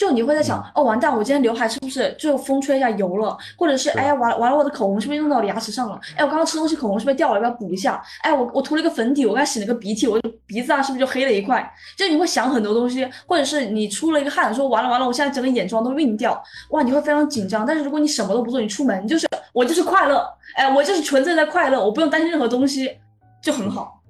[0.00, 6.00] 就你会在想，哦，完蛋，我今天刘海是不是就风吹一下油了，或者是是哎呀，完了完了，我的口红是不是弄到我的牙齿上了？
[6.16, 8.02] 哎，我刚刚吃东西口红是不是掉了，要不要补一下？
[8.22, 11.70] 哎，我我涂了一个粉底，我刚擤了个鼻涕，我的鼻子啊是不是就黑了一块？
[11.98, 17.66] 就你会想很多东西，或者是你出了一个汗，说完了完了，我现在整个眼妆都晕掉，哇，你会非常紧张。
[17.66, 22.96] 但是如果你什么都不做，你出门就是我就是快乐，哎，我就是纯粹在快乐，我不用担心任何东西，
[23.42, 24.00] 就很好。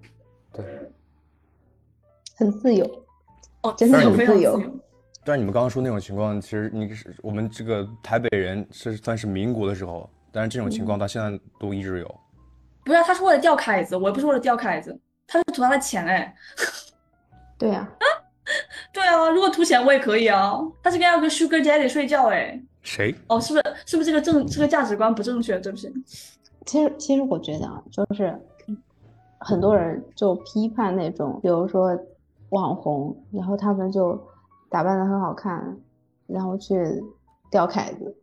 [0.53, 0.65] 对。
[2.37, 2.89] 很自由。
[3.63, 4.80] 哦，真的很自由。
[5.25, 12.21] 但是你们刚刚说那种情况，其实你是我们这个台北人是算是民国的时候，但是这种情况到现在都一直有，
[12.85, 16.35] 不是，他是为了钓凯子，我又不是为了钓凯子，他是图他的钱哎。
[17.59, 17.87] 对呀、
[18.91, 20.59] 对啊，如果图钱我也可以啊。
[20.83, 22.59] 他是跟要跟 Sugar Daddy 睡觉哎。
[22.83, 23.15] 谁？
[23.29, 25.61] 哦，是不是是不是这个正这个价值观不正确？
[25.61, 25.93] 对不起。
[26.65, 28.35] 其实其实我觉得啊，就是
[29.39, 31.95] 很多人就批判那种，比如说
[32.49, 34.19] 网红，然后他们就
[34.71, 35.77] 打扮的很好看，
[36.27, 37.03] 然后去
[37.51, 38.17] 钓凯子，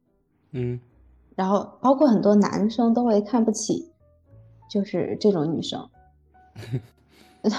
[0.54, 0.80] 嗯，
[1.36, 3.92] 然后包括很多男生都会看不起，
[4.70, 5.88] 就是这种女生。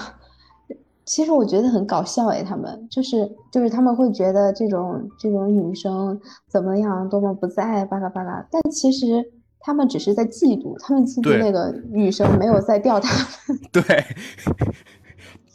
[1.04, 8.46] 其实我觉得很搞笑哎，他们就是就是他们会觉得这种这种女生怎么样，多么不在爱，巴拉巴拉。
[8.50, 13.58] 但其实他们只是在嫉妒，他们嫉妒那个女生没有在钓他们。
[13.72, 13.82] 对。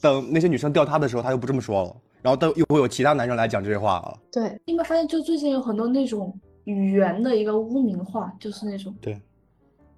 [0.02, 4.18] 等那些女生钓他的时候，他又不这么说了，然后都又会有其他男生来讲这些话了。
[4.32, 6.34] 对，你有没有发现，就最近有很多那种
[6.64, 9.22] 语言的一个污名化，就是那种对，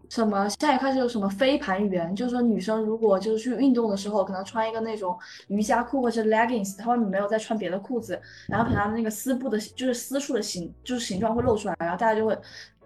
[0.09, 12.37] 什么现在也开始有什么飞盘员，就是说女生如果就是去运动的时候，可能穿一个那种瑜伽裤或者是 leggings，她外面没有再穿别的裤子，然后可能那个丝布的，就是丝束的形，就是形状会露出来，然后大家就会，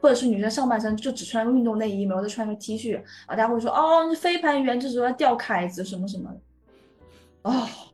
[0.02, 6.40] 或者是女生上半身就只穿个运动内衣，没有再穿个 T 恤，然后大家会说哦，飞盘员就是要吊凯子什么什么的，
[7.44, 7.89] 哦，那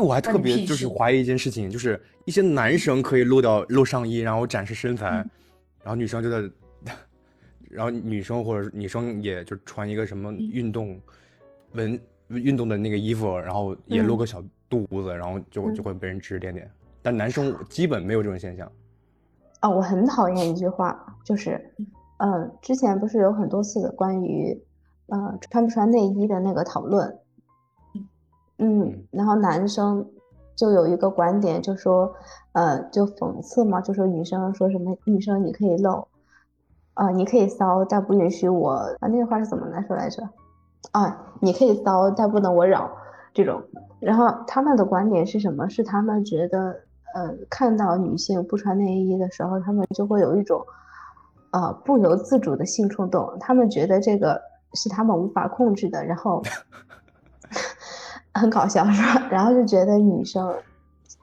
[0.00, 5.30] 我还特别就是怀疑一件事情，就是一些男生可以露掉露上衣，然后展示身材，嗯。
[5.82, 6.50] 然后女生就在，
[7.70, 10.18] 然后女生或者女生也就穿一个什嗯。
[10.18, 11.00] 么运动
[11.72, 16.70] 文运动的那个衣服，然后也露个小肚子，然后就就会被人指指点点。
[17.02, 18.70] 但男生基本没有这种现象。
[19.60, 21.60] 啊，我很讨厌一句话，就是，
[22.18, 24.58] 嗯、之前不是有很多次的关于，
[25.06, 27.18] 呃，穿不穿内衣的那个讨论，
[28.60, 30.06] 嗯，然后男生
[30.54, 32.14] 就有一个观点，就说，
[32.52, 36.06] 呃，就讽刺嘛，就说女生说什么女生你可以露，
[36.92, 40.22] 啊、你可以骚，但不允许我，啊，那个话是怎么来说来着？
[40.92, 42.90] 啊，你可以骚，但不能我扰，
[43.32, 43.62] 这种。
[43.98, 45.68] 然后他们的观点是什么？
[45.68, 46.76] 是他们觉得，
[47.14, 50.62] 呃，看到女性不穿内衣的时候，他们就会有一种，
[51.52, 53.34] 呃，不由自主的性冲动。
[53.40, 54.40] 他们觉得这个
[54.74, 56.42] 是他们无法控制的，然后
[58.34, 59.28] 很搞笑 是吧？
[59.30, 60.54] 然后就觉得女生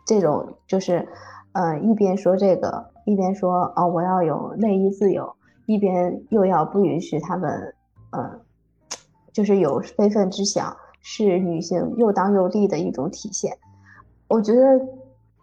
[0.05, 1.07] 这种就是，
[1.53, 5.33] 呃，一边说这个，一边说哦我要有内衣自由，
[5.65, 7.73] 一边又要不允许他们，
[8.11, 8.39] 嗯、
[9.31, 13.57] 就是有非分之想，是女性又当又立的一种体现。
[14.27, 14.79] 我觉得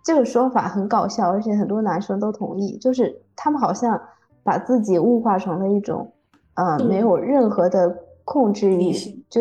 [0.03, 4.01] 这个说法很搞笑，而且很多男生都同意，就是他们好像
[4.43, 6.13] 把自己物化成了一种，
[6.55, 8.93] 呃，没有任何的控制欲
[9.31, 9.41] 就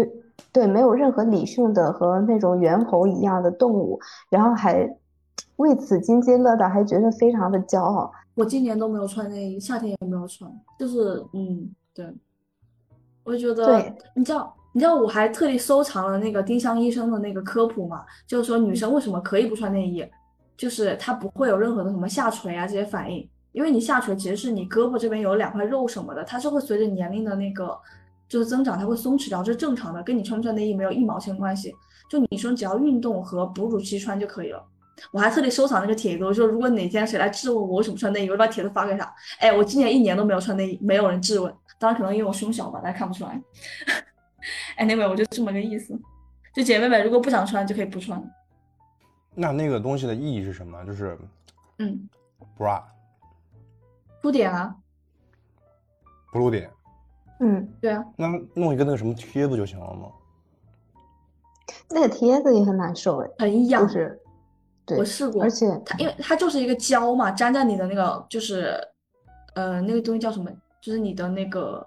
[0.51, 4.88] 对，没有任何理性的和那种猿猴一样的动物，然后还
[5.56, 8.12] 为此津津乐道，还觉得非常的骄傲。
[8.36, 12.12] 我今年都没有穿内衣，夏天也没有穿，就是嗯，对，
[13.23, 20.03] 我就觉得对，你知道，你知道我还特地收藏了那个丁香医生的那个科普嘛，就是说女生为什么可以不穿内衣，
[20.58, 27.77] 就是她不会有任何的什么下垂啊这些反应，因为你下垂其实是你胳膊这边有两块肉什么的，它是会随着年龄的那个
[28.34, 31.72] 就是增长，它会松弛掉，这是正常的，跟你穿不穿内衣没有一毛钱关系。
[32.10, 34.65] 就女生只要运动和哺乳期穿就可以了。
[35.12, 39.13] 我还特地收藏那个帖子，我说如果哪天谁来质问我为什么穿内衣，我就把帖子发给他。
[39.38, 41.54] 哎，我今年一年都没有穿内衣，没有人质问。
[41.78, 43.39] 当然可能因为我胸小吧，大家看不出来。
[44.80, 45.96] anyway，我就这么个意思。
[46.56, 48.19] 就姐妹们如果不想穿就可以不穿。
[49.36, 50.84] 那那个东西的意义是什么？
[50.86, 51.15] 就是
[51.78, 52.10] 嗯
[52.58, 52.82] ，bra
[54.24, 54.76] 凸点啊，
[56.32, 56.72] 不露点，
[57.39, 60.10] 嗯，对啊，那弄一个那个什么贴不就行了吗？
[61.89, 63.86] 那个贴子也很难受哎，很痒。
[63.88, 64.19] 就是，
[64.86, 68.76] 对我，试过，而且它因为它就是一个胶嘛，粘在你的那个就是，
[69.56, 70.50] 呃，那个东西叫什么？
[70.82, 71.86] 就是你的那个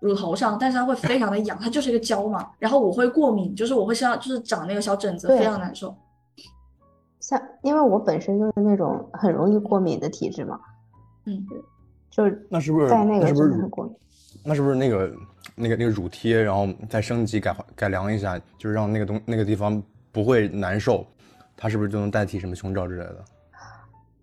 [0.00, 2.50] 乳头上，但是它会非常的痒，它就是一个胶嘛。
[2.58, 5.94] 然后我会过敏，就是我会身上就是长那个小疹子，非常难受。
[7.20, 10.60] 像因为我本身就是那种很容易过敏的体质嘛，
[11.24, 11.46] 嗯，
[12.10, 13.94] 就是那是不是在那个很过敏。
[14.42, 15.12] 那是不是那个
[15.54, 21.06] 那个那个乳贴，然后再升级改改良一下，就是让那个东那个地方不会难受，
[21.56, 23.24] 它是不是就能代替什么胸罩之类的？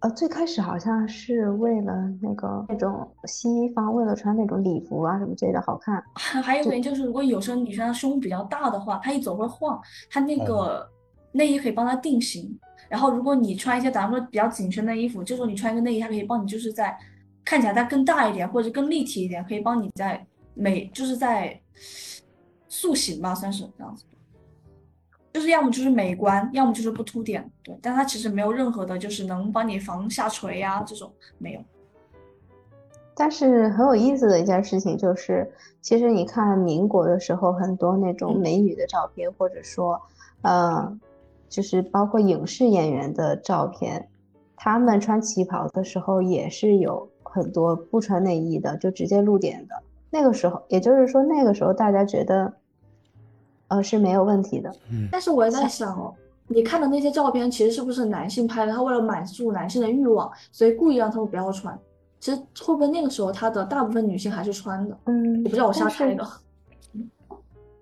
[0.01, 10.89] 呃，最开始好像是为了那个那种西方为了穿那种礼服啊什么之类的好看，还还有一个原因就是，如果有时候女生胸比较大的话，她一走会晃，她那哦个
[11.31, 12.57] 内衣可以帮她定型。
[12.89, 16.97] 然后如果你穿一些咱们说比较紧身的衣服，这时候你穿一个内衣，它可以帮你就是在
[17.43, 21.59] 看起来它更大一点，或者更立体一点，可以帮你在美就是在
[22.67, 24.05] 塑形吧，算是这样子。
[25.33, 31.61] 就是要么就是美观，要么就是不凸点，对，但它其实没有任何的，就是能帮你防下垂呀、这种没有。
[33.15, 35.49] 但是很有意思的一件事情就是，
[35.81, 40.01] 其实你看民国的时候，很多那种美女的照片，或者说，
[40.41, 40.99] 呃，
[41.47, 44.09] 就是包括影视演员的照片，
[44.55, 49.75] 他们穿旗袍的时候也是有很多不穿内衣的，就直接露点的。
[50.09, 52.53] 那个时候，也就是说那个时候大家觉得，
[53.69, 54.69] 呃是没有问题的。
[54.91, 55.07] 嗯。
[55.11, 56.13] 但是我也在想哦，
[56.47, 58.73] 你看的那些照片，其实是不是男性拍的？
[58.73, 61.77] 他为了满足男性的欲望，所以故意让他们不要穿。
[62.19, 64.97] 其实会不会那个时候，他的大部分女性还是穿的？
[65.05, 66.27] 嗯，我不知道，我瞎猜的。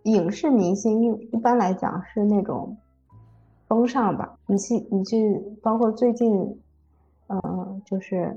[0.03, 2.77] 影视明星一一般来讲是那种
[3.67, 4.37] 风尚吧。
[4.45, 6.57] 你去，你去，包括最近，
[7.27, 8.33] 嗯，就是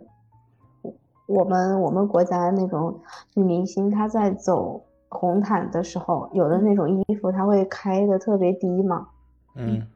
[1.27, 3.01] 我们我们国家那种
[3.35, 9.07] 女明星，她在走红毯的时候，有的那种衣服，她会开的特别低嘛。
[9.55, 9.87] 嗯。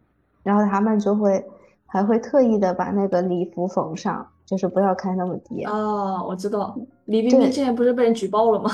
[0.42, 1.44] 然后他们就会
[1.86, 4.26] 还会特意的把那个礼服缝上。
[4.46, 6.22] 就是不要开那么低啊！
[6.22, 6.72] 我知道
[7.06, 8.70] 李冰冰现在不是被人举报了吗？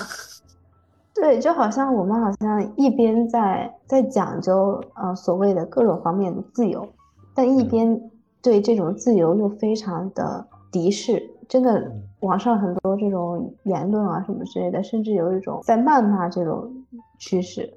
[1.15, 6.87] 对，就好像我们好像一边在在讲究呃所谓的各种方面的自由，
[7.35, 7.99] 但一边
[8.43, 11.32] 对这种自由又非常的敌视。
[11.53, 16.73] 真的，网上很多这种言论啊什么之类的，甚至有一种在谩骂这种
[17.19, 17.71] 趋势。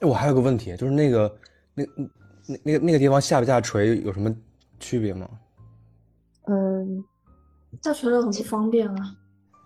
[0.00, 1.36] 我还有个问题，就是那个
[1.74, 1.84] 那
[2.46, 4.32] 那那个那个地方下不下垂有什么
[4.78, 5.28] 区别吗？
[6.44, 7.04] 嗯，
[7.82, 9.16] 下垂了很不方便啊。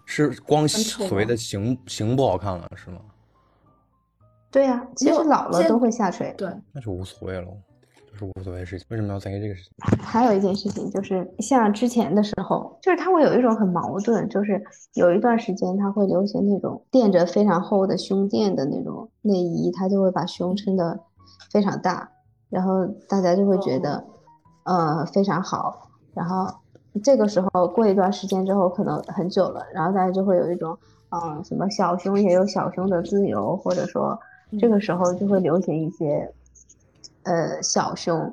[0.07, 2.99] 是光所谓的形形不好看了是吗？
[4.51, 6.35] 对呀，其实老了都会下垂。
[6.39, 7.53] 对，那就无所谓了，就
[8.19, 8.87] 是无所谓的事情。
[8.91, 9.73] 为什么要在意这个事情？
[10.03, 14.63] 还有一件事情就是，像之前的时候，就是他会有一种很矛盾，就是
[14.95, 20.99] 有一段时间他会流行那种垫着非常厚的胸垫的那种内衣，他就会把胸撑得
[21.51, 22.11] 非常大，
[22.51, 24.05] 然后大家就会觉得，
[24.65, 26.47] 呃，非常好，然后。
[27.05, 30.77] 这个时候过一段时间之后，可能很久了，然后大家就会有一种，
[31.11, 34.19] 嗯，什么小胸也有小胸的自由，或者说
[34.59, 36.29] 这个时候就会流行一些，
[37.29, 38.33] 呃，小胸，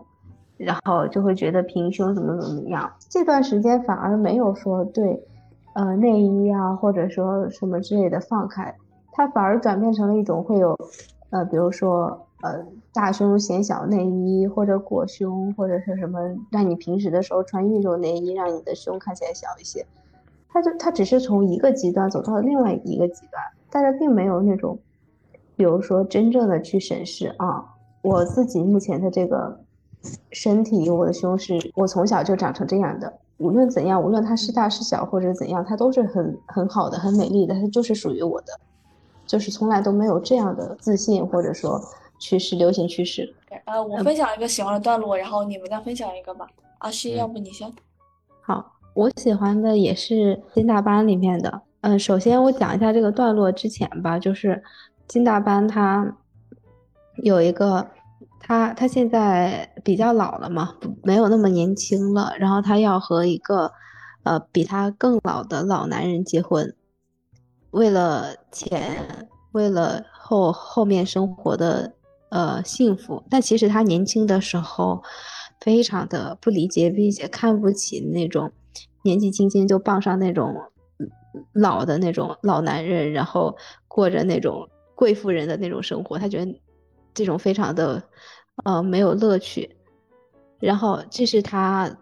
[0.58, 2.92] 然后就会觉得平胸怎么怎么样。
[3.10, 5.22] 这段时间反而没有说对，
[5.74, 8.76] 呃，内衣啊或者说什么之类的放开，
[9.12, 10.76] 它反而转变成了一种会有，
[11.30, 12.22] 呃，比如说。
[12.44, 16.20] 呃，大胸显小内衣，或者裹胸，或者是什么，
[16.52, 19.84] 让你平时的时候穿运动内衣，让你的胸看起来小一些。
[20.50, 24.78] 它就它只是从一个极端走到了另外一个极端，大家并没有那种，
[25.56, 27.66] 比如说真正的去审视啊，
[28.06, 29.60] 我自己目前的这个
[30.32, 38.48] 身体，我的胸是我从小就长成这样的，无论怎样，无论它是大是小或者怎样，它都是很很好的，很美丽的，它就是属于我的，
[39.26, 41.82] 就是从来都没有这样的自信，或者说。
[42.18, 43.36] 趋势，流行趋势。
[43.66, 46.48] 呃，我分享一个喜欢的段落，然后你们再分享一个吧。
[46.78, 47.70] 阿西，要不你先。
[48.42, 51.62] 好，我喜欢的也是金大班里面的。
[51.82, 54.64] 嗯，首先我讲一下这个段落之前吧，就是
[55.10, 56.16] 金大班他
[57.18, 57.86] 有一个，
[58.48, 63.72] 他他现在比较老了嘛，没有那么年轻了，然后他要和一个
[64.22, 66.76] 呃比他更老的老男人结婚，
[67.72, 71.94] 为了钱，为了后后面生活的。
[72.30, 75.02] 呃，幸福，但其实他年轻的时候，
[75.62, 78.52] 非常的不理解，并且看不起那种
[79.04, 80.54] 年纪轻轻就傍上那种
[81.54, 83.56] 老的那种老男人，然后
[83.88, 86.60] 过着那种贵妇人的那种生活，他觉得
[87.14, 88.04] 这种非常的
[88.64, 89.76] 呃没有乐趣。
[90.60, 91.98] 然后这是他，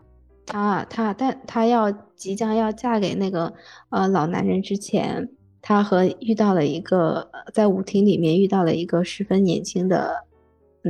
[0.45, 3.53] 他他但他要即将要嫁给那个
[3.89, 5.29] 呃老男人之前。
[5.65, 10.13] 他和遇到了一个在舞厅里面遇到了一个十分年轻的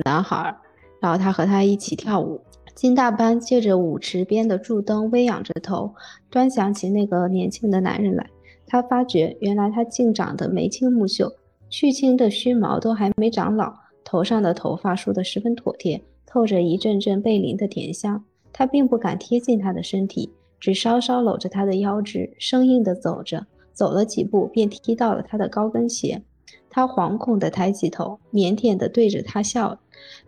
[0.03, 0.57] 男孩，
[0.99, 2.41] 然后他和他一起跳舞。
[2.73, 5.93] 金大班借着舞池边的柱灯，微仰着头，
[6.31, 8.27] 端详起那个年轻的男人来。
[8.65, 11.31] 他发觉，原来他竟长得眉清目秀，
[11.69, 13.71] 去青的须毛都还没长老，
[14.13, 18.23] 头上的头发梳得十分妥帖，透着一阵阵贝林的甜香。
[18.51, 23.47] 他并不敢贴近他的身体，只稍稍搂着他的腰肢，生硬地走着。
[23.73, 26.21] 走了几步，便踢到了他的高跟鞋。
[26.69, 29.79] 他惶恐地抬起头，腼腆地对着他笑，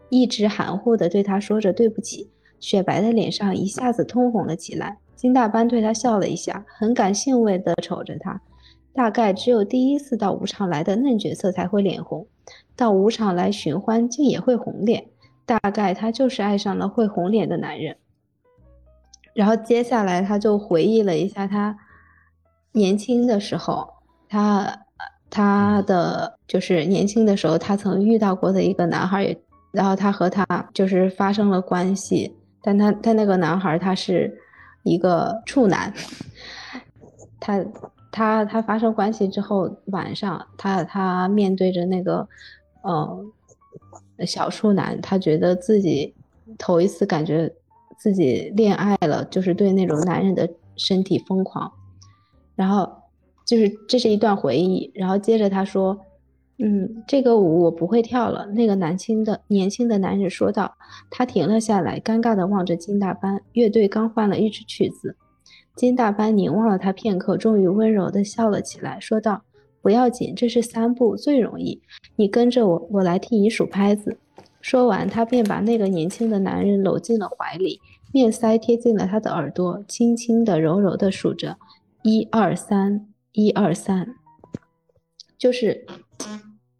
[0.09, 2.27] 一直含糊地对他说着对不起。
[2.59, 4.97] 雪白的脸上一下子通红了起来。
[5.15, 8.41] 金大班对他笑了一下，很感兴味地瞅着他。
[8.91, 12.25] 大概只有第一次到舞场来的嫩角色才会脸红，
[12.75, 15.07] 到舞场来寻欢竟也会红脸。
[15.45, 17.97] 大概他就是爱上了会红脸的男人。
[19.33, 21.77] 然后接下来他就回忆了一下他。
[22.71, 23.87] 年轻的时候，
[24.27, 24.85] 他
[25.29, 29.41] 他的就是年轻的时候，他曾遇到过的一个男孩也，
[29.71, 34.37] 然后他和他就是发生了关系，但他他那个男孩他是
[34.83, 35.93] 一个处男，
[37.39, 37.63] 他
[38.15, 42.25] 他他发生关系之后，晚上他他面对着那个，
[42.81, 43.25] 呃，
[44.25, 46.13] 小处男，他觉得自己
[46.57, 47.53] 头一次感觉
[47.97, 51.69] 自己恋爱了，就是对那种男人的身体疯狂，
[52.55, 52.89] 然后
[53.45, 55.99] 就是这是一段回忆，然后接着他说，
[56.59, 58.45] 嗯，这个舞我不会跳了。
[58.45, 60.73] 那个年轻的年轻的男人说道，
[61.09, 65.17] 他停了下来，尴尬地望着金大班，乐队刚换了一支曲子。
[65.75, 69.41] 金大班凝望了他片刻，终于温柔地笑了起来，说道
[69.83, 71.81] ：“不要紧，这是三步，最容易。
[72.15, 74.17] 你跟着我，我来替你数拍子。”
[74.61, 77.81] 说完，他便把那个年轻的男人搂进了怀里，
[78.13, 81.57] 面腮贴近了他的耳朵，轻轻地、柔柔地数着
[82.03, 84.15] ：“一二三，一二三。”
[85.37, 85.85] 就是，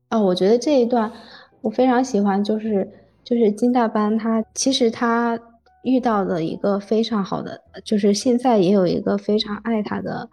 [0.08, 1.12] 啊，我觉得这一段
[1.60, 2.90] 我非常喜欢，就是
[3.26, 5.38] 就是金大班他其实他。
[5.86, 10.28] 遇到的一个非常好的，就是现在也有一个非常爱他的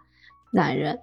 [0.51, 0.99] 男人，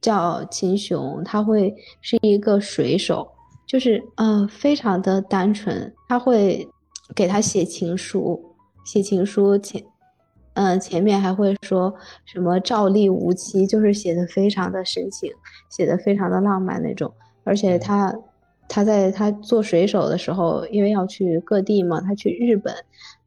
[0.00, 3.28] 叫秦雄，他会是一个水手，
[3.66, 6.66] 就是呃非常的单纯，他会
[7.14, 8.42] 给他写情书，
[8.86, 9.84] 写情书前，
[10.54, 11.94] 嗯前面还会说
[12.24, 15.30] 什么赵丽无期，就是写的非常的深情，
[15.70, 17.12] 写的非常的浪漫那种，
[17.44, 18.18] 而且他。
[18.70, 22.74] 他在他做水手的时候，因为要去各地嘛，他去日本，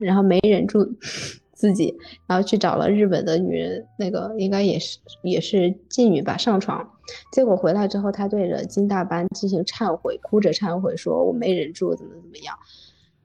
[0.01, 0.85] 然后没忍住
[1.53, 1.95] 自己，
[2.27, 6.85] 然后去找了日本的女人，那个应该也是也是妓女吧，上床，
[7.31, 12.55] 结果回来之后，他对着金大班进行忏悔，哭着忏悔说：“我没忍住，怎么怎么样。”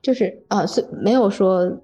[0.02, 1.80] 就是呃，是没有说，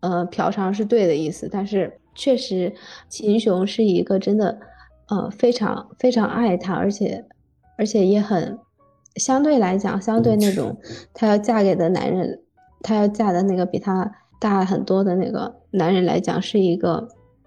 [0.00, 2.74] 呃，嫖娼是对的意思，但是确实
[3.08, 4.58] 秦雄是一个真的，
[5.08, 7.24] 呃，非常非常爱她，而且
[7.78, 8.58] 而且也很。
[9.16, 10.74] 相对来讲，相对那种
[11.12, 12.40] 她要嫁给的男人，
[12.80, 14.10] 她要嫁的那个比她
[14.42, 17.06] 大很多的那个男人来讲，是一个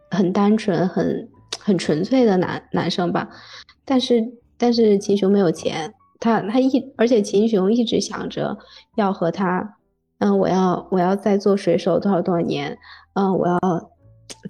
[0.10, 1.30] 很单纯、很
[1.60, 3.30] 很纯粹的男男生吧。
[3.84, 4.24] 但是，
[4.58, 8.58] 但是秦雄没有钱，他他一而且秦雄一直想着
[8.96, 9.76] 要和他，
[10.20, 12.78] 嗯，我要我要再做水手多少多少年，
[13.16, 13.60] 嗯，我要。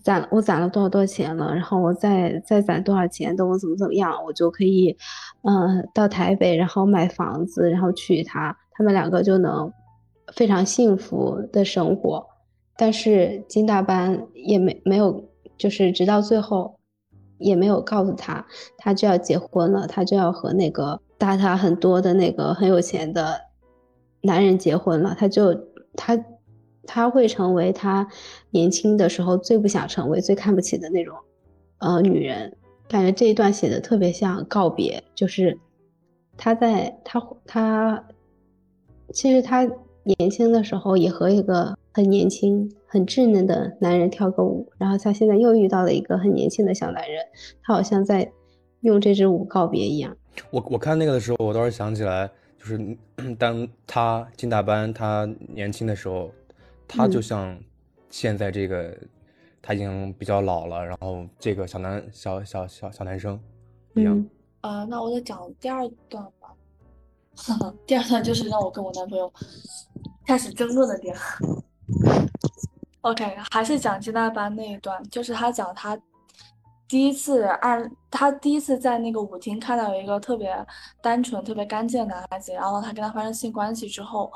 [0.04, 4.96] 攒我攒了多少多少钱了，然后我再再攒多少钱，等我怎么怎么样，我就可以，
[5.43, 9.72] 嗯，到台北，然后买房子，然后娶她，他们两个就能
[10.34, 12.26] 非常幸福的生活。
[12.78, 15.23] 但是金大班也没没有，
[15.57, 16.78] 就是直到最后
[17.38, 18.45] 也没有告诉他，
[18.78, 23.39] 他就要结婚了，他就要和那个大他很多的那个很有钱的
[24.21, 25.53] 男人结婚了，他就
[25.95, 26.23] 他。
[26.88, 28.07] 他会成为他
[28.51, 31.17] 年轻的时候最不想成为、最看不起的那种，
[31.80, 32.55] 呃，女人。
[32.88, 35.57] 感觉这一段写的特别像告别，就是
[36.38, 38.05] 他在他他，
[39.11, 39.67] 其实他
[40.06, 47.26] 年轻的时候也和一个很年轻、很稚嫩的男人跳个舞，然后他现在又遇到了一个很年轻的小男人，
[47.62, 48.32] 他好像在
[48.82, 50.16] 用这支舞告别一样。
[50.51, 52.97] 我我看那个的时候，我倒是想起来，就是
[53.38, 56.32] 当他进大班他年轻的时候。
[56.88, 57.60] 他就像
[58.12, 58.95] 现在这个，
[59.60, 63.39] 他已经比较老了，然后这个小男小小小小男生
[63.95, 64.24] 一样。
[64.62, 66.53] 啊，那我再讲第二段吧。
[67.88, 69.34] 第二段就是让我跟我男朋友
[70.26, 71.15] 开始争论的点。
[73.01, 75.97] OK，还是讲金大班那一段，就是他讲他
[76.88, 80.53] 第一次按他第一次在那个舞厅看到一个特别
[81.01, 84.32] 单纯、特别干净的男孩子，然后他跟他发生性关系之后。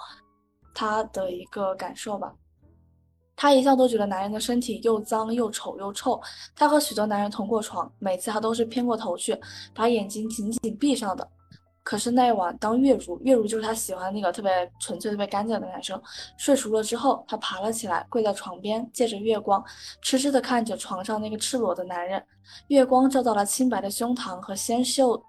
[0.71, 2.31] 他的一个感受吧，
[3.35, 6.21] 他一向都觉得男人的身体又脏又丑又臭。
[6.55, 9.37] 他和许多男人同过床，每次他都是偏过头去，
[9.73, 11.27] 把眼睛紧紧闭上的。
[11.84, 15.99] 可是那一晚，当月如月如就是他喜欢那个特别纯粹、特别干净的男生
[16.38, 19.63] 睡熟了之后，他爬了起来，跪在床边，借着月光，
[20.01, 22.23] 痴痴地看着床上那个赤裸的男人。
[22.67, 25.21] 月光照到了清白的胸膛和纤秀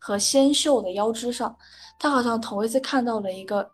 [0.00, 1.54] 和纤秀的腰肢上，
[1.98, 3.70] 他好像头一次看到了一个。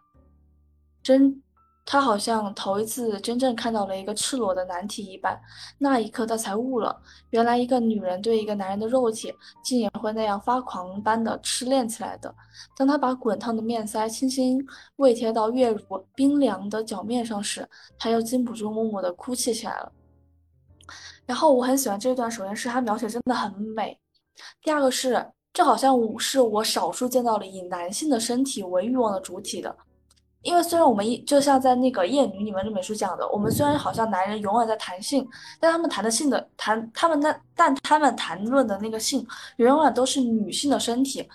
[1.02, 1.42] 真，
[1.86, 5.38] 他好像头一次真正看到了一个赤裸的难题一般，
[5.76, 6.98] 那一刻他才悟了，
[7.30, 9.32] 原来一个女人对一个男人的肉体，
[9.62, 12.34] 竟也会那样发狂般的痴恋起来的。
[12.76, 14.58] 当他把滚烫的面腮轻轻
[14.96, 17.68] 未贴到月如冰凉的脚面上时，
[17.98, 19.92] 他又禁不住默默的哭泣起来了。
[21.26, 23.98] 然后我很喜欢这段，首先是他描写真的很美，
[24.62, 29.76] 第二个是这好像是我少数见到了以男性的身体为欲望的主体的。
[30.44, 35.26] 因为虽然我们一就像在那个《艳女》里面这本书讲的，我们虽然好像男人永远在谈性，
[35.58, 39.26] 但他们谈的性的谈他们那，但他们谈论的那个性，
[39.56, 41.26] 永远都是女性的身体，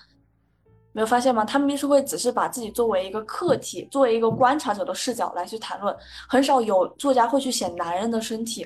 [0.92, 1.44] 没有发现吗？
[1.44, 5.94] 他们必是会只是把自己作为一个客体，作为一个观察者的视角来去谈论，
[6.28, 8.64] 很少有作家会去写男人的身体。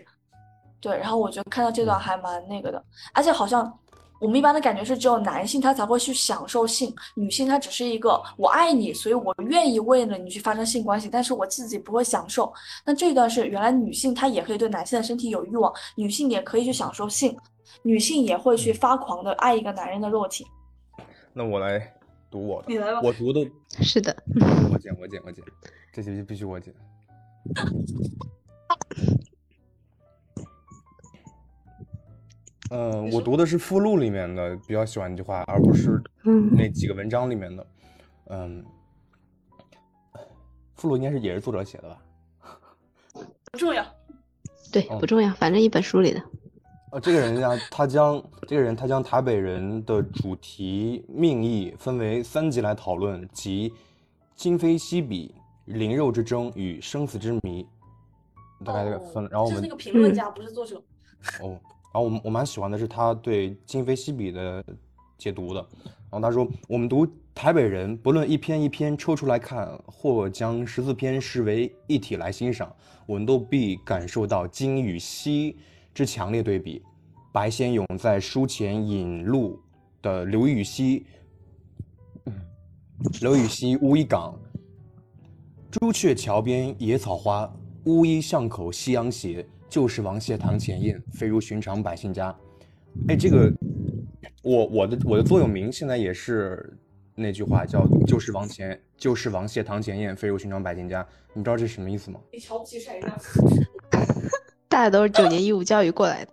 [0.79, 2.85] 对，然后我觉得看到这段还蛮那个的，
[3.15, 3.73] 而且好像
[4.21, 12.51] 我们一般的感觉是，只有男性他才会去享受性，女性她只是一个我爱你，所以我愿意为了你去发生性关系，但是我自己不会享受。
[12.87, 17.37] 那这段是原来女性她也可以对男性的身体有欲望，女性也可以去享受性，
[17.83, 20.47] 女性也会去发狂的爱一个男人的肉体。
[21.33, 21.93] 那我来
[22.31, 23.45] 读我的，你来吧我读的
[23.83, 24.17] 是的，
[24.73, 25.45] 我剪我剪我剪，
[25.93, 26.73] 这期必须我剪。
[32.77, 37.67] 嗯，我读的是附录里面的，比较喜欢一句话，而不是嗯那几个文章里面的。
[38.31, 38.65] 嗯，
[40.75, 41.99] 附录应该是也是作者写的吧？
[43.53, 43.87] 不重要。
[44.73, 46.21] 对，嗯不重要，反正一本书里的。
[46.91, 53.73] 呃，这个人呀，他将这个人他将台北人的主题命义分为三级来讨论，即
[54.35, 55.33] 今非昔比、
[55.67, 57.65] 灵肉之争与生死之谜，
[58.65, 59.29] 大概这个分。
[59.31, 60.83] 然后我们就是那个评论家，不是作者。
[61.41, 61.57] 哦，
[61.95, 64.65] 然后我我蛮喜欢的是他对今非昔比的
[65.17, 65.65] 解读的。
[66.11, 72.75] 然后他说，我们读台北人，不论一篇一篇抽出来看，或将十四篇视为一体来欣赏，
[73.07, 75.57] 我们都必感受到今与昔
[75.95, 76.83] 之强烈对比。
[77.33, 79.61] 白先勇在书前引录
[80.03, 81.07] 的刘禹锡，
[83.21, 84.37] 刘禹锡乌衣港，
[85.71, 87.49] 朱雀桥边野草花，
[87.85, 89.47] 乌衣巷口夕阳斜。
[89.75, 92.33] 旧时王谢堂前燕，飞入寻常百姓家。
[93.09, 93.53] 哎，这个
[94.41, 96.79] 我我的我的座右铭现在也是
[97.17, 101.05] 那句话，叫“就是王前就是王谢堂前燕，飞入寻常百姓家”。
[101.35, 102.21] 你知道这是什么意思吗？
[102.33, 103.09] 你瞧不起谁呢？
[104.71, 106.33] 大家都是九年义务教育过来的。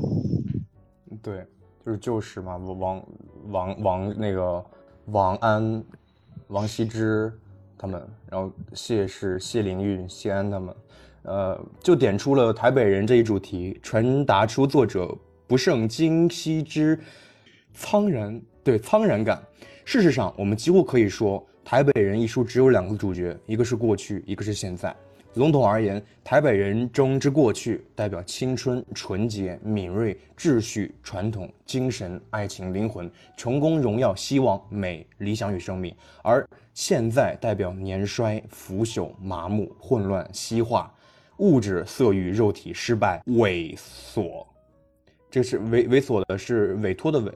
[1.20, 1.46] 对，
[1.84, 3.06] 就是旧时嘛，王
[3.50, 4.64] 王王那个
[5.04, 5.84] 王安、
[6.46, 7.30] 王羲之
[7.76, 10.74] 他们，然后谢氏、谢灵运、谢安他们，
[11.22, 15.16] 呃，就点出了台北人这一主题，传达出作者
[15.46, 16.98] 不胜今昔之
[17.74, 19.42] 苍然，对苍然感。
[19.84, 24.94] 事实上，我们几乎可以说，《台北人》一书只有两个主角，一个是过去，一个是现在。
[25.34, 35.90] 笼统而言，台北人中之过去代表青春、纯洁、敏锐、秩序、传统、精神、爱情、灵魂、成功、荣耀、希望、美、理想与生命；
[36.22, 40.92] 而现在代表年衰、腐朽、麻木、混乱、西化、
[41.42, 44.46] 物质、色欲、肉体、失败、猥琐。
[45.28, 47.32] 这是猥猥琐的是委托的委，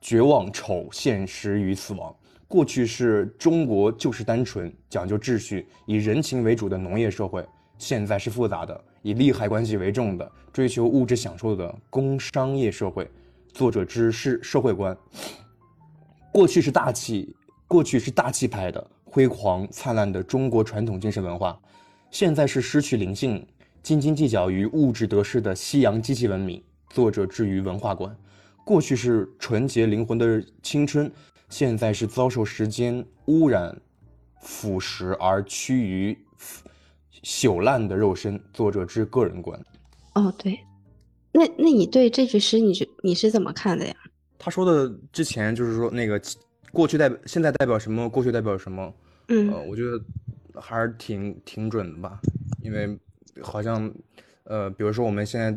[0.00, 2.12] 绝望、丑、现实与死亡。
[2.48, 7.46] 过去是中国就是单纯讲究秩序、以人情为主的农业社会，
[7.78, 13.08] 现在是复杂的、以利害关系为重的、追求物质享受的工商业社会。
[13.52, 14.96] 作者之是社会观。
[16.32, 17.36] 过去是大气，
[17.68, 21.56] 过去是大气派的、辉煌灿烂的中国传统精神文化，
[22.14, 23.44] 现在是失去灵性、
[23.82, 26.62] 斤斤计较于物质得失的西洋机器文明。
[26.90, 28.16] 作者置于文化观。
[28.64, 31.10] 过去是纯洁灵魂的青春。
[31.48, 33.76] 现在是遭受时间污染、
[34.40, 36.16] 腐蚀而趋于
[37.24, 38.40] 朽烂的肉身。
[38.52, 39.60] 作者之个人观。
[40.14, 40.60] 哦，对，
[41.32, 43.92] 那那你对这句诗，你是你是怎么看的呀？
[44.38, 46.22] 他说的之前就是说那个
[46.70, 48.94] 过去代表现在代表什么，过去代表什么。
[49.30, 50.00] 嗯呃，我觉得
[50.54, 52.20] 还是挺挺准的吧，
[52.60, 52.98] 因为
[53.42, 53.92] 好像
[54.44, 55.56] 呃，比如说我们现在。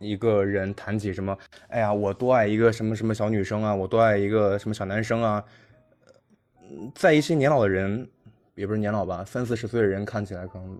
[0.00, 1.38] 一个人谈起什么，
[1.68, 5.44] 哎呀，我多爱一个什么什么小女生啊，我多爱一个什么小男生啊，
[6.92, 8.06] 在一些年老的人，
[8.56, 10.76] 也不是年老吧，三四十岁的人看起来可能，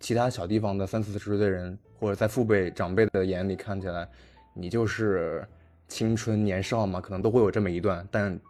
[0.00, 4.08] 其他小地方的三四十岁的人，或者在父辈长辈的眼里看起来，
[4.54, 5.46] 你就是
[5.86, 8.04] 青春年少嘛，可能都会有这么一段。
[8.10, 8.40] 但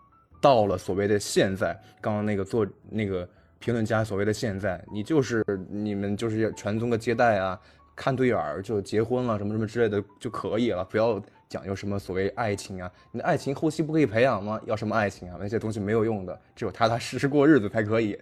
[0.41, 3.29] 到了所谓的现在，刚刚那个做那个
[3.61, 7.61] 评论家所谓的现在，你就是你们就是传宗的接代啊。
[7.97, 12.91] 看对眼儿就结婚了，什么什么之类的就可以了，不要讲究什么所谓爱情啊。
[13.13, 14.59] 你的爱情后期不可以培养吗？
[14.65, 15.37] 要什么爱情啊？
[15.39, 18.19] 那些东西没有用的，只有踏踏实实过日子才可以。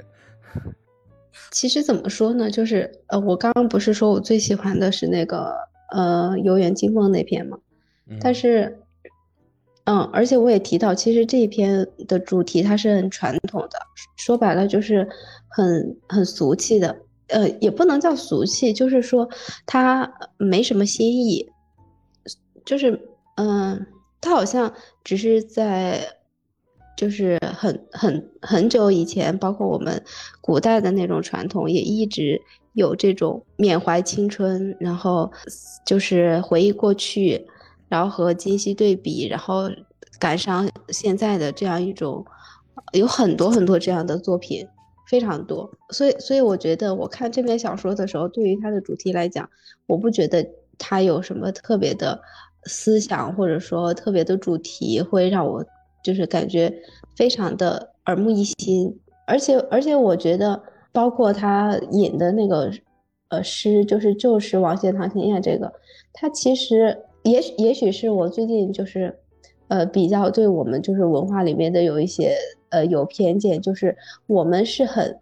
[1.53, 5.55] 其实怎么说呢，就是呃，我刚刚不是说我最喜欢的是那个
[5.93, 7.57] 呃《游园惊梦》那篇吗？
[8.09, 8.77] 嗯、但是，
[9.89, 13.79] 嗯，而且我也提到，其实这一篇的主题它是很传统的，
[14.17, 15.09] 说白了就是
[15.49, 16.95] 很很俗气的。
[17.29, 19.27] 呃，也不能叫俗气，就是说
[19.65, 21.49] 他没什么新意，
[22.67, 22.91] 就是
[23.37, 23.87] 嗯、呃，
[24.21, 24.71] 他好像
[25.05, 26.01] 只是在，
[26.95, 30.03] 就是很很很久以前，包括我们
[30.43, 32.41] 古代的那种传统，也一直
[32.75, 35.31] 有这种缅怀青春，然后
[35.87, 37.47] 就是回忆过去，
[37.89, 39.71] 然后和今昔对比，然后
[40.19, 42.25] 感伤现在的这样一种，
[42.93, 44.67] 有很多很多这样的作品。
[45.11, 49.49] 非常多，所以所以我觉得我看这篇小说的时候，对于它的主题来讲，
[49.87, 52.21] 我不觉得它有什么特别的
[52.65, 55.65] 思想或者说特别的主题，会让我
[56.05, 56.71] 就是感觉
[57.17, 58.95] 非常的耳目一新。
[59.27, 60.63] 而且而且我觉得，
[60.93, 62.71] 包括他引的那个
[63.31, 65.73] 呃诗，就是就是王谢堂前燕这个，
[66.13, 69.19] 他其实也许也许是我最近就是
[69.69, 72.37] 呃比较对我们就是文化里面的有一些
[72.71, 73.97] 呃有偏见，就是
[74.27, 75.19] 我们是很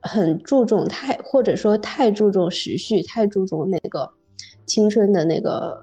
[0.00, 4.10] 很注重太或者说太注重时序，太注重那个
[4.66, 5.78] 青春的那个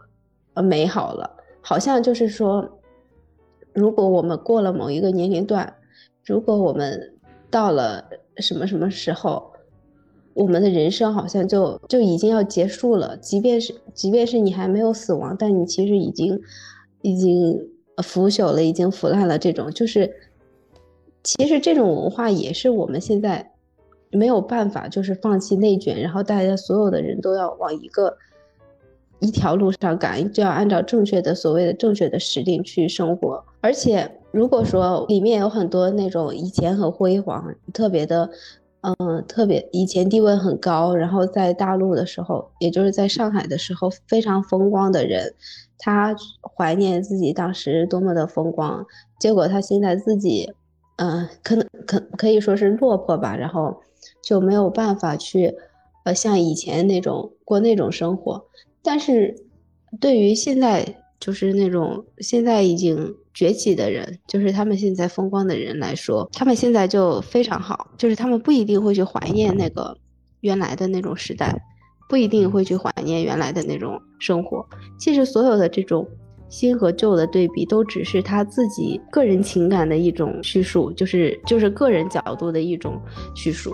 [0.53, 1.29] 呃美好了，
[1.61, 2.79] 好像就是说，
[3.73, 5.75] 如果我们过了某一个年龄段，
[6.25, 7.13] 如果我们
[7.51, 8.03] 到了
[8.37, 9.48] 什么什么时候，
[10.33, 13.17] 我们的人生好像就就已经要结束了。
[13.17, 16.39] 即便是即便是你还没有死亡，但你其实已经
[17.01, 17.59] 已经
[18.03, 19.37] 腐朽了，已经腐烂了。
[19.37, 20.11] 这种就是，
[21.23, 23.51] 其实这种文化也是我们现在
[24.11, 28.17] 没有办法，就是放弃内卷，然后大家所有的人都要往一个
[29.19, 34.09] 一条路上赶，就要按照正确的所谓的正确的时令去生活，而且。
[34.31, 38.29] 如果说里面有很多那种以前很辉煌、特别的，
[38.81, 45.33] 嗯，特别以前地位很高，然后在大陆的时候，也就是在上海的时候非常风光的人，
[45.77, 46.15] 他
[46.55, 48.85] 怀念自己当时多么的风光，
[49.19, 50.49] 结果他现在自己，
[50.95, 53.81] 嗯，可能可可以说是落魄吧，然后
[54.23, 55.53] 就没有办法去，
[56.05, 58.45] 呃，像以前那种过那种生活。
[58.81, 59.35] 但是，
[59.99, 63.15] 对于现在就是那种现在已经。
[63.31, 69.97] 崛起的人，就是他们现在风光的人来说，他们现在就非常好，就是他们不一定会去怀念那个
[70.41, 71.55] 原来的那种时代，
[72.09, 74.67] 不一定会去怀念原来的那种生活。
[74.99, 76.05] 其实所有的这种
[76.49, 82.99] 新和旧的对比，都只是他自己个人情感的一种叙述，就是就是个人角度的一种
[83.35, 83.71] 叙述。